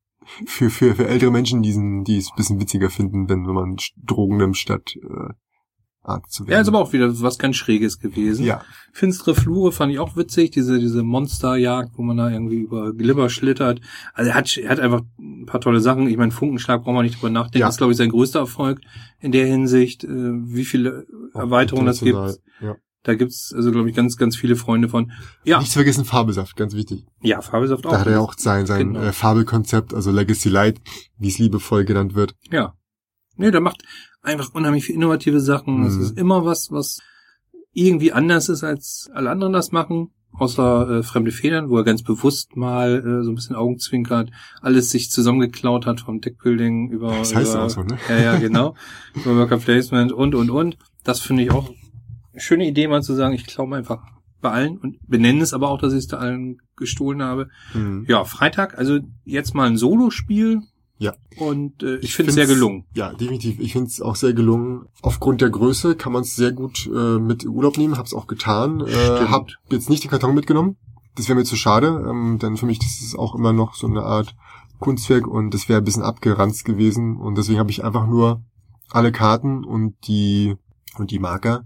Für, 0.48 0.72
für, 0.72 0.96
für 0.96 1.08
ältere 1.08 1.30
Menschen, 1.30 1.62
die, 1.62 1.72
die 2.04 2.18
es 2.18 2.32
ein 2.32 2.36
bisschen 2.36 2.60
witziger 2.60 2.90
finden, 2.90 3.30
wenn, 3.30 3.46
wenn 3.48 3.54
man 3.54 3.78
Drogen 3.96 4.38
nimmt 4.38 4.58
statt 4.58 4.96
äh, 4.96 5.34
Art 6.08 6.30
zu 6.32 6.44
werden. 6.44 6.54
Ja, 6.54 6.62
ist 6.62 6.68
aber 6.68 6.80
auch 6.80 6.94
wieder 6.94 7.22
was 7.22 7.38
ganz 7.38 7.56
Schräges 7.56 8.00
gewesen. 8.00 8.46
Ja. 8.46 8.62
Finstere 8.94 9.36
Flure 9.36 9.72
fand 9.72 9.92
ich 9.92 10.00
auch 10.00 10.16
witzig, 10.16 10.52
diese, 10.52 10.80
diese 10.80 11.04
Monsterjagd, 11.04 11.98
wo 11.98 12.04
man 12.04 12.18
da 12.18 12.30
irgendwie 12.30 12.58
über 12.58 12.94
Glibber 12.94 13.30
schlittert. 13.30 13.82
Also 14.14 14.32
er 14.32 14.36
hat, 14.36 14.58
er 14.58 14.70
hat 14.70 14.80
einfach 14.80 15.02
ein 15.20 15.46
paar 15.46 15.62
tolle 15.62 15.82
Sachen. 15.82 16.08
Ich 16.08 16.18
meine, 16.18 16.32
Funkenschlag 16.32 16.84
braucht 16.84 16.96
man 16.96 17.06
nicht 17.06 17.18
drüber 17.18 17.30
nachdenken. 17.30 17.60
Ja. 17.60 17.66
Das 17.68 17.76
ist, 17.76 17.80
glaube 17.80 17.92
ich, 17.92 17.98
sein 17.98 18.10
größter 18.10 18.40
Erfolg 18.40 18.82
in 19.20 19.32
der 19.32 19.46
Hinsicht, 19.46 20.04
äh, 20.04 20.10
wie 20.10 20.66
viele 20.66 21.06
Erweiterungen 21.34 21.88
das 21.88 22.00
gibt. 22.00 22.18
Ja. 22.62 22.76
Da 23.04 23.14
gibt's 23.14 23.54
also, 23.56 23.72
glaube 23.72 23.88
ich, 23.90 23.96
ganz, 23.96 24.18
ganz 24.18 24.36
viele 24.36 24.56
Freunde 24.56 24.90
von. 24.90 25.12
Ja. 25.44 25.60
Nicht 25.60 25.72
zu 25.72 25.78
vergessen, 25.78 26.06
Fabelsaft, 26.06 26.56
ganz 26.56 26.74
wichtig. 26.74 27.06
Ja, 27.22 27.42
Fabelsaft 27.42 27.86
auch. 27.86 27.92
Da 27.92 28.00
hat 28.00 28.08
er 28.08 28.20
auch 28.20 28.34
sein, 28.36 28.66
sein 28.66 28.94
genau. 28.94 29.02
äh, 29.02 29.14
Fabelkonzept, 29.14 29.94
also 29.94 30.12
Legacy 30.12 30.50
Light, 30.50 30.82
wie 31.18 31.28
es 31.28 31.38
liebevoll 31.38 31.86
genannt 31.86 32.16
wird. 32.16 32.36
Ja. 32.52 32.74
Nee, 33.38 33.52
der 33.52 33.62
macht 33.62 33.84
einfach 34.22 34.54
unheimlich 34.54 34.86
viele 34.86 34.98
innovative 34.98 35.40
Sachen. 35.40 35.84
Es 35.84 35.96
mhm. 35.96 36.02
ist 36.02 36.18
immer 36.18 36.46
was, 36.46 36.72
was 36.72 37.00
irgendwie 37.74 38.12
anders 38.12 38.50
ist, 38.50 38.64
als 38.64 39.10
alle 39.14 39.30
anderen 39.30 39.54
das 39.54 39.72
machen. 39.72 40.12
außer 40.34 41.00
äh, 41.00 41.04
Fremde 41.04 41.32
Federn, 41.32 41.70
wo 41.70 41.78
er 41.78 41.84
ganz 41.84 42.04
bewusst 42.04 42.56
mal 42.56 43.00
äh, 43.00 43.24
so 43.24 43.32
ein 43.32 43.36
bisschen 43.36 43.56
Augenzwinkert, 43.56 44.32
alles 44.62 44.90
sich 44.90 45.12
zusammengeklaut 45.12 45.86
hat 45.86 46.02
vom 46.02 46.22
Deckbuilding 46.22 46.90
über... 46.90 47.12
Das 47.12 47.36
heißt 47.36 47.54
über, 47.54 47.64
auch 47.64 47.70
so, 47.70 47.84
ne? 47.84 47.98
Ja, 48.10 48.18
ja, 48.18 48.38
genau. 48.38 48.76
über 49.14 49.36
Worker 49.38 49.58
Placement 49.58 50.12
und, 50.12 50.36
und, 50.36 50.50
und. 50.50 50.78
Das 51.04 51.20
finde 51.20 51.44
ich 51.44 51.52
auch 51.52 51.70
eine 52.32 52.42
schöne 52.42 52.68
Idee, 52.68 52.88
mal 52.88 53.04
zu 53.04 53.14
sagen, 53.14 53.34
ich 53.34 53.46
klaue 53.46 53.76
einfach 53.76 54.04
bei 54.42 54.52
allen 54.52 54.78
und 54.78 54.98
benenne 55.08 55.42
es 55.42 55.54
aber 55.54 55.70
auch, 55.70 55.80
dass 55.80 55.94
ich 55.94 56.00
es 56.00 56.08
da 56.08 56.18
allen 56.18 56.62
gestohlen 56.76 57.24
habe. 57.24 57.50
Mhm. 57.74 58.06
Ja, 58.08 58.24
Freitag, 58.26 58.78
also 58.78 59.00
jetzt 59.24 59.56
mal 59.56 59.68
ein 59.68 59.78
Solospiel. 59.78 60.62
Ja. 60.98 61.14
Und 61.38 61.84
äh, 61.84 61.98
ich, 61.98 62.06
Ich 62.06 62.16
finde 62.16 62.30
es 62.30 62.36
sehr 62.36 62.48
gelungen. 62.48 62.86
Ja, 62.94 63.14
definitiv. 63.14 63.60
Ich 63.60 63.74
finde 63.74 63.88
es 63.88 64.02
auch 64.02 64.16
sehr 64.16 64.34
gelungen. 64.34 64.86
Aufgrund 65.02 65.42
der 65.42 65.50
Größe 65.50 65.96
kann 65.96 66.14
man 66.14 66.22
es 66.22 66.36
sehr 66.36 66.52
gut 66.52 66.88
äh, 66.88 67.20
mit 67.20 67.46
Urlaub 67.46 67.78
nehmen. 67.78 67.98
Hab's 67.98 68.14
auch 68.14 68.28
getan. 68.28 68.82
Äh, 68.82 68.92
Stimmt. 68.92 69.30
hab 69.30 69.48
jetzt 69.70 69.90
nicht 69.90 70.04
den 70.04 70.12
Karton 70.12 70.34
mitgenommen. 70.34 70.78
Das 71.16 71.28
wäre 71.28 71.38
mir 71.38 71.46
zu 71.46 71.56
schade, 71.56 72.06
ähm, 72.10 72.40
denn 72.40 72.58
für 72.58 72.66
mich 72.66 72.80
das 72.80 73.02
ist 73.02 73.18
auch 73.18 73.36
immer 73.36 73.54
noch 73.54 73.76
so 73.76 73.88
eine 73.88 74.04
Art 74.04 74.36
Kunstwerk 74.80 75.28
und 75.28 75.54
das 75.54 75.70
wäre 75.70 75.80
ein 75.80 75.86
bisschen 75.86 76.04
abgeranzt 76.04 76.66
gewesen. 76.66 77.18
Und 77.18 77.38
deswegen 77.38 77.60
habe 77.60 77.72
ich 77.72 77.84
einfach 77.84 78.08
nur 78.08 78.44
alle 78.92 79.12
Karten 79.12 79.64
und 79.64 79.96
die 80.08 80.56
und 80.98 81.12
die 81.12 81.20
Marker 81.20 81.66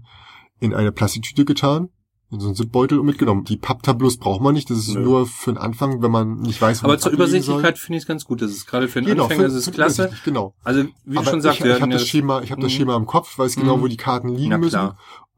in 0.58 0.74
eine 0.74 0.92
Plastiktüte 0.92 1.44
getan, 1.44 1.88
in 2.32 2.38
so 2.40 2.46
einen 2.46 2.54
Zipbeutel 2.54 2.98
und 3.00 3.06
mitgenommen. 3.06 3.44
Die 3.44 3.56
Papptableaus 3.56 4.16
braucht 4.16 4.40
man 4.40 4.54
nicht. 4.54 4.70
Das 4.70 4.78
ist 4.78 4.94
Nö. 4.94 5.00
nur 5.00 5.26
für 5.26 5.52
den 5.52 5.58
Anfang, 5.58 6.00
wenn 6.02 6.10
man 6.12 6.40
nicht 6.40 6.60
weiß, 6.62 6.82
wo 6.82 6.86
Aber 6.86 6.98
zur 6.98 7.10
Übersichtlichkeit 7.12 7.78
finde 7.78 7.96
ich 7.98 8.04
es 8.04 8.06
ganz 8.06 8.24
gut. 8.24 8.40
Das 8.40 8.50
ist 8.52 8.66
gerade 8.66 8.86
für 8.88 9.00
einen 9.00 9.08
Genau, 9.08 9.24
Anfänger 9.24 9.42
für- 9.50 9.56
ist 9.56 9.66
es 9.66 9.72
klasse. 9.72 10.10
Genau. 10.24 10.54
Also 10.62 10.84
wie 11.04 11.14
du 11.14 11.18
Aber 11.20 11.30
schon 11.30 11.40
sagst, 11.40 11.60
ich, 11.60 11.66
ich 11.66 11.80
habe 11.80 11.90
das 11.92 12.06
Schema, 12.06 12.40
ich 12.42 12.52
habe 12.52 12.60
das 12.62 12.70
Mhm. 12.72 12.76
Schema 12.76 12.96
im 12.96 13.06
Kopf, 13.06 13.36
weiß 13.38 13.56
genau, 13.56 13.76
Mhm. 13.76 13.82
wo 13.82 13.86
die 13.88 13.96
Karten 13.96 14.28
liegen 14.28 14.60
müssen. 14.60 14.90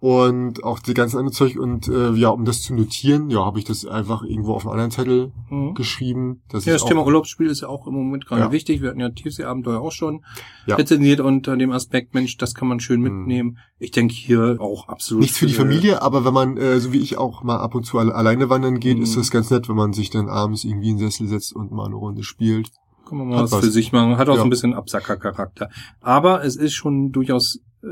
Und 0.03 0.65
auch 0.65 0.81
die 0.81 0.95
ganzen 0.95 1.19
anderen 1.19 1.33
Zeug 1.33 1.57
und 1.57 1.87
äh, 1.87 2.11
ja, 2.15 2.31
um 2.31 2.45
das 2.45 2.61
zu 2.61 2.75
notieren, 2.75 3.31
ja, 3.31 3.45
habe 3.45 3.61
ich 3.61 3.65
das 3.65 3.87
einfach 3.87 4.25
irgendwo 4.25 4.53
auf 4.55 4.65
einem 4.67 4.73
anderen 4.73 4.91
Zettel 4.91 5.31
Mhm. 5.49 5.75
geschrieben. 5.75 6.43
Das 6.49 6.65
Ja, 6.65 6.73
das 6.73 6.85
Thema 6.87 7.07
Urlaubsspiel 7.07 7.47
ist 7.47 7.61
ja 7.61 7.69
auch 7.69 7.87
im 7.87 7.95
Moment 7.95 8.27
gerade 8.27 8.41
Ja. 8.43 8.51
wichtig. 8.51 8.83
Wir 8.83 8.89
hatten 8.89 8.99
ja 8.99 9.11
Tiefseeabenteuer 9.11 9.81
auch 9.81 9.93
schon 9.93 10.25
Ja. 10.67 10.75
rezensiert 10.75 11.21
unter 11.21 11.57
dem 11.57 11.71
Aspekt, 11.71 12.15
Mensch, 12.15 12.37
das 12.37 12.53
kann 12.57 12.67
man 12.67 12.81
schön 12.81 13.01
Mhm. 13.01 13.05
mitnehmen. 13.19 13.59
Ich 13.79 13.93
denke 13.93 14.13
hier 14.13 14.57
auch 14.59 14.89
absolut. 14.89 15.23
nichts 15.23 15.39
für 15.39 15.47
die 15.47 15.53
äh, 15.53 15.57
Familie, 15.57 16.03
aber 16.03 16.25
wenn 16.25 16.35
man, 16.35 16.57
äh, 16.57 16.81
so 16.81 16.93
wie 16.93 16.99
ich 16.99 17.17
auch 17.17 17.45
mal 17.45 17.59
ab 17.59 17.77
und 17.77 17.85
zu 17.87 17.99
alle, 17.99 18.13
alleine 18.13 18.51
wandern 18.51 18.81
geht, 18.81 18.97
Mhm. 18.97 19.05
ist 19.05 19.17
das 19.17 19.31
ganz 19.31 19.51
nett, 19.53 19.69
wenn 19.69 19.77
man 19.77 19.93
sich 19.93 20.11
dann 20.11 20.29
abends 20.29 20.65
irgendwie 20.65 20.89
in 20.91 20.97
den 20.99 21.11
Sessel 21.11 21.29
setzt 21.29 21.55
und 21.55 21.71
mal 21.71 21.87
eine 21.87 21.95
Runde 21.95 22.25
spielt. 22.25 22.73
Kann 23.09 23.19
man 23.19 23.29
mal 23.29 23.37
Hat 23.37 23.43
was, 23.45 23.53
was. 23.53 23.61
für 23.67 23.71
sich 23.71 23.93
machen. 23.93 24.17
Hat 24.17 24.29
auch 24.29 24.33
so 24.35 24.39
Ja. 24.39 24.45
ein 24.45 24.51
bisschen 24.51 24.75
Absacker-Charakter. 24.75 25.69
Aber 26.01 26.43
es 26.45 26.57
ist 26.57 26.73
schon 26.75 27.13
durchaus 27.13 27.61
äh, 27.85 27.87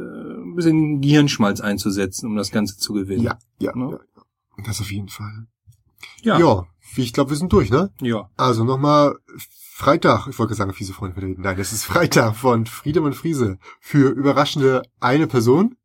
ein 0.52 0.56
bisschen 0.56 1.00
Gehirnschmalz 1.00 1.60
einzusetzen, 1.60 2.26
um 2.26 2.36
das 2.36 2.50
Ganze 2.50 2.76
zu 2.76 2.92
gewinnen. 2.92 3.22
Ja, 3.22 3.38
ja, 3.58 3.74
Ne? 3.74 3.90
ja. 3.90 4.22
Das 4.64 4.80
auf 4.80 4.92
jeden 4.92 5.08
Fall. 5.08 5.46
Ja. 6.22 6.38
Ja, 6.38 6.66
ich 6.96 7.12
glaube, 7.12 7.30
wir 7.30 7.36
sind 7.36 7.52
durch, 7.52 7.70
ne? 7.70 7.90
ja. 8.00 8.28
Also 8.36 8.64
nochmal 8.64 9.14
Freitag, 9.80 10.26
ich 10.26 10.38
wollte 10.38 10.54
sagen, 10.54 10.74
fiese 10.74 10.92
Freunde 10.92 11.14
vertreten. 11.14 11.40
Nein, 11.40 11.56
das 11.56 11.72
ist 11.72 11.84
Freitag 11.84 12.36
von 12.36 12.66
Friedemann 12.66 13.14
Friese 13.14 13.58
für 13.80 14.10
überraschende 14.10 14.82
eine 15.00 15.26
Person. 15.26 15.76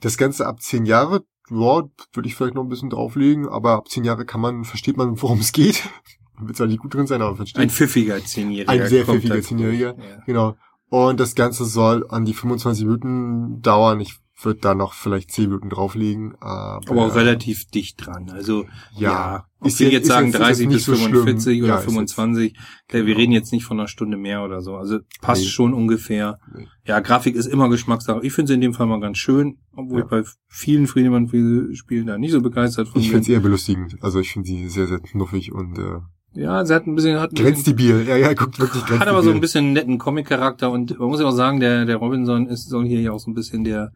Das 0.00 0.16
Ganze 0.16 0.46
ab 0.46 0.60
zehn 0.60 0.84
Jahre, 0.86 1.24
ja, 1.48 1.82
würde 2.12 2.26
ich 2.28 2.34
vielleicht 2.34 2.54
noch 2.56 2.64
ein 2.64 2.68
bisschen 2.68 2.90
drauflegen, 2.90 3.48
aber 3.48 3.74
ab 3.74 3.88
zehn 3.88 4.02
Jahre 4.02 4.24
kann 4.26 4.40
man, 4.40 4.64
versteht 4.64 4.96
man, 4.96 5.22
worum 5.22 5.38
es 5.38 5.52
geht. 5.52 5.88
Wird 6.40 6.56
zwar 6.56 6.66
nicht 6.66 6.80
gut 6.80 6.94
drin 6.94 7.06
sein, 7.06 7.22
aber 7.22 7.36
versteht. 7.36 7.62
Ein 7.62 7.70
pfiffiger 7.70 8.18
Zehnjähriger. 8.24 8.72
Ein 8.72 8.88
sehr 8.88 9.04
pfiffiger 9.04 9.36
dazu. 9.36 9.48
Zehnjähriger. 9.48 9.94
Ja. 9.96 10.22
Genau. 10.26 10.56
Und 10.92 11.20
das 11.20 11.34
Ganze 11.34 11.64
soll 11.64 12.04
an 12.10 12.26
die 12.26 12.34
25 12.34 12.84
Minuten 12.84 13.62
dauern. 13.62 13.98
Ich 14.00 14.18
würde 14.42 14.60
da 14.60 14.74
noch 14.74 14.92
vielleicht 14.92 15.30
10 15.30 15.44
Minuten 15.46 15.70
drauflegen. 15.70 16.34
Aber, 16.40 16.80
Aber 16.86 17.06
auch 17.06 17.14
relativ 17.14 17.64
dicht 17.70 18.04
dran. 18.04 18.28
Also 18.28 18.64
ja, 18.94 19.46
Ja. 19.60 19.66
Ist 19.66 19.78
wir 19.80 19.86
jetzt- 19.86 19.94
jetzt 19.94 20.06
sagen 20.08 20.26
jetzt- 20.26 20.34
ist 20.34 20.38
jetzt 20.40 20.48
30 20.48 20.66
nicht 20.68 20.74
bis 20.76 20.84
so 20.84 20.94
schlimm. 20.96 21.12
45 21.12 21.58
Ja, 21.58 21.64
oder 21.64 21.74
jetzt- 21.76 21.84
25, 21.84 22.56
wir 22.90 23.04
genau. 23.04 23.16
reden 23.18 23.32
jetzt 23.32 23.52
nicht 23.52 23.64
von 23.64 23.78
einer 23.80 23.88
Stunde 23.88 24.18
mehr 24.18 24.42
oder 24.44 24.60
so. 24.60 24.74
Also 24.76 24.98
passt 25.22 25.42
Nee. 25.44 25.48
schon 25.48 25.72
ungefähr. 25.72 26.38
Nee. 26.54 26.66
Ja, 26.84 27.00
Grafik 27.00 27.36
ist 27.36 27.46
immer 27.46 27.70
Geschmackssache. 27.70 28.20
Ich 28.22 28.34
finde 28.34 28.48
sie 28.48 28.54
in 28.56 28.60
dem 28.60 28.74
Fall 28.74 28.86
mal 28.86 29.00
ganz 29.00 29.16
schön, 29.16 29.58
obwohl 29.74 30.00
Ja. 30.00 30.04
ich 30.04 30.10
bei 30.10 30.22
vielen 30.48 30.88
Friedemann 30.88 31.28
Spielen 31.74 32.06
da 32.06 32.18
nicht 32.18 32.32
so 32.32 32.42
begeistert 32.42 32.88
von 32.88 33.00
Ich 33.00 33.06
bin. 33.06 33.12
finde 33.12 33.22
es 33.22 33.28
eher 33.28 33.40
belustigend. 33.40 33.96
Also 34.02 34.20
ich 34.20 34.30
finde 34.32 34.48
sie 34.48 34.68
sehr, 34.68 34.88
sehr 34.88 34.98
knuffig 35.00 35.52
und 35.52 35.78
äh, 35.78 36.00
Ja, 36.34 36.64
sie 36.64 36.74
hat 36.74 36.86
ein 36.86 36.94
bisschen, 36.94 37.18
hat 37.20 37.30
bisschen, 37.30 37.46
grenzdebil. 37.46 38.06
Ja, 38.08 38.16
ja, 38.16 38.32
guckt 38.34 38.58
wirklich 38.58 38.82
hat 38.84 39.06
aber 39.08 39.22
so 39.22 39.30
ein 39.30 39.40
bisschen 39.40 39.64
einen 39.66 39.72
netten 39.74 39.98
Comic-Charakter 39.98 40.70
und 40.70 40.98
man 40.98 41.08
muss 41.08 41.20
ja 41.20 41.26
auch 41.26 41.32
sagen, 41.32 41.60
der, 41.60 41.84
der 41.84 41.96
Robinson 41.96 42.46
ist, 42.46 42.68
soll 42.68 42.86
hier 42.86 43.00
ja 43.00 43.12
auch 43.12 43.18
so 43.20 43.30
ein 43.30 43.34
bisschen 43.34 43.64
der, 43.64 43.92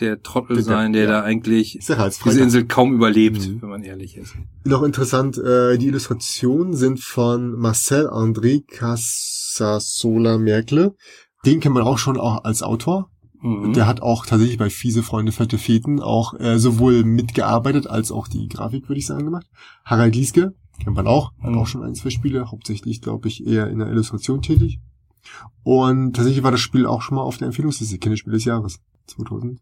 der 0.00 0.22
Trottel 0.22 0.56
Der- 0.56 0.64
sein, 0.64 0.92
der 0.92 1.04
ja. 1.04 1.10
da 1.10 1.22
eigentlich 1.22 1.78
diese. 1.80 2.42
Insel 2.42 2.64
kaum 2.66 2.92
überlebt, 2.94 3.48
Mhm. 3.48 3.62
wenn 3.62 3.68
man 3.70 3.82
ehrlich 3.82 4.16
ist. 4.16 4.34
Noch 4.64 4.82
interessant, 4.82 5.38
äh, 5.38 5.78
die 5.78 5.86
Illustrationen 5.86 6.74
sind 6.74 7.00
von 7.00 7.52
Marcel 7.58 8.06
André 8.08 8.62
Casasola 8.66 10.38
Merkle. 10.38 10.94
Den 11.44 11.60
kennt 11.60 11.74
man 11.74 11.84
auch 11.84 11.98
schon 11.98 12.18
auch 12.18 12.44
als 12.44 12.62
Autor. 12.62 13.08
Mhm. 13.40 13.72
Der 13.72 13.86
hat 13.86 14.00
auch 14.02 14.24
tatsächlich 14.26 14.58
bei 14.58 14.70
Fiese 14.70 15.02
Freunde 15.02 15.32
Fette 15.32 15.58
Feten 15.58 16.00
auch 16.00 16.38
äh, 16.38 16.58
sowohl 16.58 17.02
mitgearbeitet 17.02 17.86
als 17.88 18.12
auch 18.12 18.28
die 18.28 18.48
Grafik, 18.48 18.88
würde 18.88 18.98
ich 19.00 19.06
sagen, 19.06 19.24
gemacht. 19.24 19.46
Harald 19.84 20.14
Lieske, 20.14 20.54
kennt 20.82 20.96
man 20.96 21.06
auch, 21.06 21.32
hat 21.40 21.50
Mhm. 21.50 21.58
auch 21.58 21.66
schon 21.66 21.82
ein, 21.82 21.94
zwei 21.94 22.10
Spiele, 22.10 22.50
hauptsächlich, 22.50 23.00
glaube 23.00 23.28
ich, 23.28 23.46
eher 23.46 23.68
in 23.68 23.78
der 23.78 23.88
Illustration 23.88 24.42
tätig. 24.42 24.78
Und 25.62 26.14
tatsächlich 26.16 26.42
war 26.42 26.50
das 26.50 26.60
Spiel 26.60 26.86
auch 26.86 27.02
schon 27.02 27.16
mal 27.16 27.22
auf 27.22 27.36
der 27.38 27.46
Empfehlungsliste 27.46 27.98
Kinderspiel 27.98 28.32
des 28.32 28.44
Jahres 28.44 28.80
2012. 29.06 29.60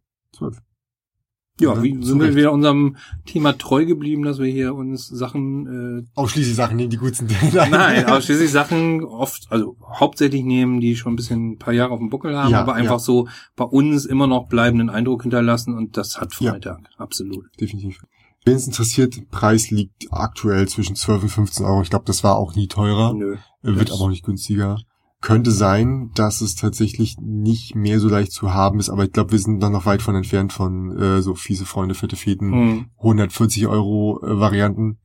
Ja, 1.61 1.75
Ja, 1.75 1.83
wie 1.83 2.02
sind 2.02 2.19
wir 2.21 2.35
wieder 2.35 2.52
unserem 2.52 2.97
Thema 3.26 3.52
treu 3.52 3.85
geblieben, 3.85 4.23
dass 4.23 4.38
wir 4.38 4.47
hier 4.47 4.75
uns 4.75 5.07
Sachen, 5.09 6.07
Ausschließlich 6.14 6.55
Sachen 6.57 6.76
nehmen, 6.79 6.88
die 6.88 6.97
gut 6.97 7.14
sind. 7.17 7.31
äh, 7.43 7.69
nein, 7.69 8.07
ausschließlich 8.07 8.50
Sachen 8.50 9.05
oft, 9.05 9.47
also 9.50 9.76
hauptsächlich 9.85 10.43
nehmen, 10.43 10.81
die 10.81 10.97
schon 10.97 11.12
ein 11.12 11.17
bisschen 11.17 11.50
ein 11.52 11.59
paar 11.59 11.75
Jahre 11.75 11.90
auf 11.93 11.99
dem 11.99 12.09
Buckel 12.09 12.35
haben, 12.35 12.52
Ja, 12.52 12.62
aber 12.62 12.73
einfach 12.75 12.93
ja. 12.95 12.99
so 13.00 13.29
bei 13.57 13.64
uns 13.64 14.07
immer 14.07 14.26
noch 14.26 14.49
bleibenden 14.49 14.88
Eindruck 14.88 15.23
hinterlassen 15.23 15.76
und 15.76 15.99
das 15.99 16.19
hat 16.19 16.33
Ja. 16.40 16.52
Freitag, 16.52 16.81
absolut. 16.97 17.45
definitiv. 17.61 18.00
Wen 18.45 18.57
es 18.57 18.67
interessiert, 18.67 19.17
Preis 19.31 19.71
liegt 19.71 20.07
aktuell 20.11 20.67
zwischen 20.69 20.97
12 20.97 21.25
und 21.25 21.29
15 21.29 21.67
Euro. 21.67 21.83
Ich 21.83 21.91
glaube, 21.91 22.07
das 22.07 22.25
war 22.25 22.37
auch 22.37 22.55
nie 22.55 22.69
teurer, 22.69 23.13
Nö. 23.13 23.35
äh, 23.35 23.39
wird 23.63 23.91
aber 23.93 24.03
auch 24.03 24.09
nicht 24.09 24.25
günstiger. 24.25 24.79
Könnte 25.21 25.51
sein, 25.51 26.11
dass 26.15 26.41
es 26.41 26.55
tatsächlich 26.55 27.19
nicht 27.21 27.75
mehr 27.75 28.01
so 28.01 28.09
leicht 28.09 28.33
zu 28.33 28.55
haben 28.55 28.81
ist, 28.81 28.89
aber 28.89 29.05
ich 29.05 29.13
glaube, 29.13 29.33
wir 29.33 29.39
sind 29.39 29.61
dann 29.61 29.73
noch 29.73 29.85
weit 29.85 30.01
von 30.01 30.15
entfernt 30.15 30.55
von 30.55 30.97
äh, 30.99 31.21
so 31.21 31.35
fiese 31.35 31.67
Freunde, 31.67 31.95
fette 31.95 32.17
Feten, 32.17 32.53
Hm. 32.53 32.87
140 32.99 33.67
Euro 33.67 34.19
äh, 34.25 34.41
Varianten. 34.41 34.97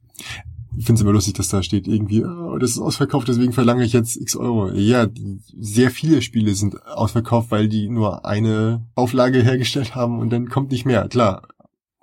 Ich 0.78 0.86
finde 0.86 1.00
es 1.00 1.02
immer 1.04 1.12
lustig, 1.14 1.34
dass 1.36 1.50
da 1.50 1.64
steht 1.64 1.88
irgendwie, 1.88 2.24
oh, 2.24 2.58
das 2.58 2.72
ist 2.72 2.80
ausverkauft, 2.80 3.28
deswegen 3.28 3.52
verlange 3.54 3.84
ich 3.84 3.92
jetzt 3.94 4.16
x 4.16 4.36
Euro. 4.38 4.72
Ja, 4.72 5.06
die, 5.06 5.40
sehr 5.58 5.90
viele 5.92 6.22
Spiele 6.22 6.54
sind 6.56 6.86
ausverkauft, 6.86 7.52
weil 7.52 7.68
die 7.68 7.90
nur 7.90 8.26
eine 8.26 8.86
Auflage 8.96 9.42
hergestellt 9.42 9.96
haben 9.96 10.20
und 10.20 10.30
dann 10.32 10.48
kommt 10.50 10.72
nicht 10.72 10.86
mehr. 10.86 11.08
Klar, 11.10 11.44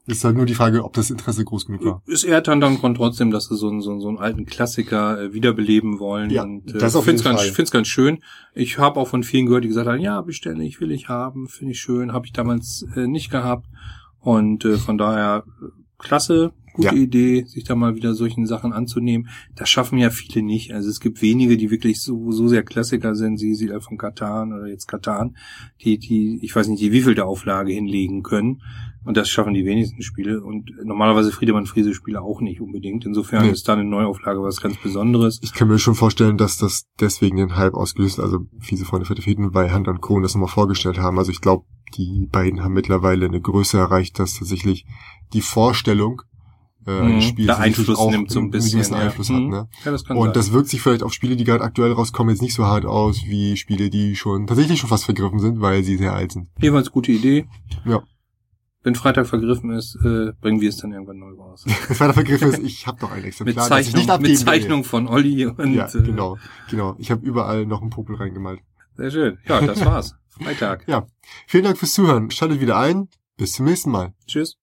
ist 0.06 0.24
halt 0.24 0.36
nur 0.36 0.46
die 0.46 0.54
Frage, 0.54 0.84
ob 0.84 0.92
das 0.94 1.10
Interesse 1.10 1.44
groß 1.44 1.66
genug 1.66 1.84
war. 1.84 2.02
Es 2.06 2.24
ehrt 2.24 2.48
dann 2.48 2.60
dann 2.60 2.78
trotzdem, 2.80 3.30
dass 3.30 3.46
sie 3.46 3.56
so 3.56 3.68
einen, 3.68 3.80
so, 3.82 3.92
einen- 3.92 4.00
so 4.00 4.08
einen 4.08 4.18
alten 4.18 4.46
Klassiker 4.46 5.20
äh, 5.20 5.32
wiederbeleben 5.32 5.98
wollen. 6.00 6.30
Ja, 6.30 6.42
und, 6.42 6.74
äh, 6.74 6.78
das 6.78 6.96
auf 6.96 7.04
find's 7.04 7.22
jeden 7.22 7.34
ganz, 7.36 7.46
Fall. 7.46 7.54
find's 7.54 7.70
ganz 7.70 7.88
schön. 7.88 8.18
Ich 8.54 8.78
habe 8.78 8.98
auch 8.98 9.08
von 9.08 9.22
vielen 9.22 9.46
gehört, 9.46 9.64
die 9.64 9.68
gesagt 9.68 9.86
haben, 9.88 10.00
ja, 10.00 10.20
bestelle 10.22 10.64
ich, 10.64 10.80
will 10.80 10.90
ich 10.92 11.08
haben, 11.08 11.48
finde 11.48 11.72
ich 11.72 11.80
schön, 11.80 12.12
habe 12.12 12.26
ich 12.26 12.32
damals 12.32 12.84
äh, 12.96 13.06
nicht 13.06 13.30
gehabt. 13.30 13.66
Und 14.20 14.64
äh, 14.64 14.76
von 14.76 14.98
daher 14.98 15.44
äh, 15.62 15.66
klasse, 15.98 16.52
gute 16.74 16.88
Ja. 16.88 16.94
Idee, 16.94 17.44
sich 17.44 17.64
da 17.64 17.74
mal 17.74 17.94
wieder 17.96 18.14
solchen 18.14 18.46
Sachen 18.46 18.72
anzunehmen. 18.72 19.28
Das 19.54 19.68
schaffen 19.68 19.98
ja 19.98 20.10
viele 20.10 20.42
nicht. 20.44 20.72
Also 20.72 20.88
es 20.88 21.00
gibt 21.00 21.20
wenige, 21.22 21.56
die 21.56 21.70
wirklich 21.70 22.00
so, 22.00 22.32
so 22.32 22.48
sehr 22.48 22.62
Klassiker 22.62 23.14
sind, 23.14 23.40
wie 23.40 23.54
Siedler 23.54 23.80
von 23.82 23.98
Katan 23.98 24.52
oder 24.52 24.66
jetzt 24.68 24.86
Katan, 24.88 25.36
die, 25.82 25.98
die, 25.98 26.38
ich 26.42 26.56
weiß 26.56 26.68
nicht, 26.68 26.82
die 26.82 26.90
wievielte 26.92 27.24
Auflage 27.26 27.72
hinlegen 27.72 28.22
können. 28.22 28.62
Und 29.04 29.16
das 29.16 29.28
schaffen 29.28 29.52
die 29.54 29.64
wenigsten 29.64 30.00
Spiele. 30.02 30.42
Und 30.42 30.70
normalerweise 30.84 31.32
Friedemann 31.32 31.66
Friese 31.66 31.92
Spiele 31.92 32.22
auch 32.22 32.40
nicht 32.40 32.60
unbedingt. 32.60 33.04
Insofern 33.04 33.46
Nee. 33.46 33.50
ist 33.52 33.66
da 33.68 33.72
eine 33.72 33.84
Neuauflage 33.84 34.40
was 34.42 34.60
ganz 34.60 34.76
Besonderes. 34.76 35.40
Ich 35.42 35.52
kann 35.52 35.66
mir 35.68 35.78
schon 35.80 35.94
vorstellen, 35.96 36.36
dass 36.36 36.56
das 36.56 36.84
deswegen 37.00 37.36
den 37.36 37.56
Hype 37.56 37.74
ausgelöst, 37.74 38.20
also 38.20 38.40
fiese 38.60 38.84
Freunde 38.84 39.06
fette 39.06 39.22
Feten, 39.22 39.54
weil 39.54 39.72
Hand 39.72 39.88
und 39.88 40.00
Co. 40.00 40.20
das 40.20 40.34
nochmal 40.34 40.48
vorgestellt 40.50 40.98
haben. 40.98 41.18
Also 41.18 41.32
ich 41.32 41.40
glaube, 41.40 41.64
die 41.96 42.28
beiden 42.30 42.62
haben 42.62 42.74
mittlerweile 42.74 43.26
eine 43.26 43.40
Größe 43.40 43.76
erreicht, 43.76 44.18
dass 44.18 44.38
tatsächlich 44.38 44.86
die 45.32 45.42
Vorstellung 45.42 46.22
äh, 46.84 46.90
Mhm. 47.00 47.06
eines 47.12 47.24
Spiels 47.26 47.48
Einfluss 47.50 47.96
auch 47.96 48.10
nimmt 48.10 48.28
so 48.32 48.40
ein 48.40 48.42
einen 48.44 48.50
bisschen, 48.50 48.72
gewissen 48.72 48.94
ja. 48.94 49.00
Einfluss 49.02 49.28
Mhm. 49.28 49.34
hat. 49.36 49.42
Ne? 49.50 49.68
Ja, 49.84 49.90
das 49.92 50.04
kann 50.04 50.16
Und 50.16 50.24
sein. 50.24 50.32
das 50.34 50.52
wirkt 50.52 50.68
sich 50.68 50.80
vielleicht 50.82 51.04
auf 51.04 51.12
Spiele, 51.12 51.36
die 51.36 51.44
gerade 51.44 51.62
aktuell 51.62 51.92
rauskommen, 51.92 52.34
jetzt 52.34 52.42
nicht 52.42 52.54
so 52.54 52.64
hart 52.66 52.86
aus 52.86 53.22
wie 53.24 53.56
Spiele, 53.56 53.88
die 53.88 54.16
schon 54.16 54.48
tatsächlich 54.48 54.80
schon 54.80 54.88
fast 54.90 55.04
vergriffen 55.04 55.38
sind, 55.38 55.60
weil 55.60 55.84
sie 55.84 55.96
sehr 55.96 56.12
alt 56.12 56.32
sind. 56.32 56.48
Jeweils 56.60 56.90
gute 56.90 57.12
Idee. 57.12 57.46
Ja. 57.84 58.02
Wenn 58.84 58.94
Freitag 58.94 59.26
vergriffen 59.28 59.70
ist, 59.70 59.96
äh, 60.04 60.32
bringen 60.40 60.60
wir 60.60 60.68
es 60.68 60.76
dann 60.78 60.92
irgendwann 60.92 61.18
neu 61.18 61.34
raus. 61.34 61.64
Das 61.88 62.00
war 62.00 62.08
der 62.08 62.14
Vergriff 62.14 62.42
ist, 62.42 62.58
ich 62.58 62.86
habe 62.86 63.00
noch 63.00 63.12
ein 63.12 63.18
mit 63.18 63.26
Exemplar, 63.26 63.68
das 63.68 63.86
ich 63.86 63.92
Zeichnung, 63.92 64.18
nicht 64.18 64.28
mit 64.28 64.38
Zeichnung 64.38 64.84
von 64.84 65.06
Olli 65.06 65.46
und. 65.46 65.74
Ja, 65.74 65.86
äh, 65.86 66.02
genau, 66.02 66.38
genau. 66.68 66.96
Ich 66.98 67.10
habe 67.10 67.24
überall 67.24 67.66
noch 67.66 67.80
einen 67.80 67.90
Popel 67.90 68.16
reingemalt. 68.16 68.60
sehr 68.96 69.10
schön. 69.10 69.38
Ja, 69.46 69.60
das 69.60 69.84
war's. 69.84 70.16
Freitag. 70.30 70.84
Ja, 70.88 71.06
vielen 71.46 71.64
Dank 71.64 71.78
fürs 71.78 71.92
Zuhören. 71.92 72.30
Schaltet 72.30 72.60
wieder 72.60 72.78
ein. 72.78 73.08
Bis 73.36 73.52
zum 73.52 73.66
nächsten 73.66 73.90
Mal. 73.90 74.14
Tschüss. 74.26 74.56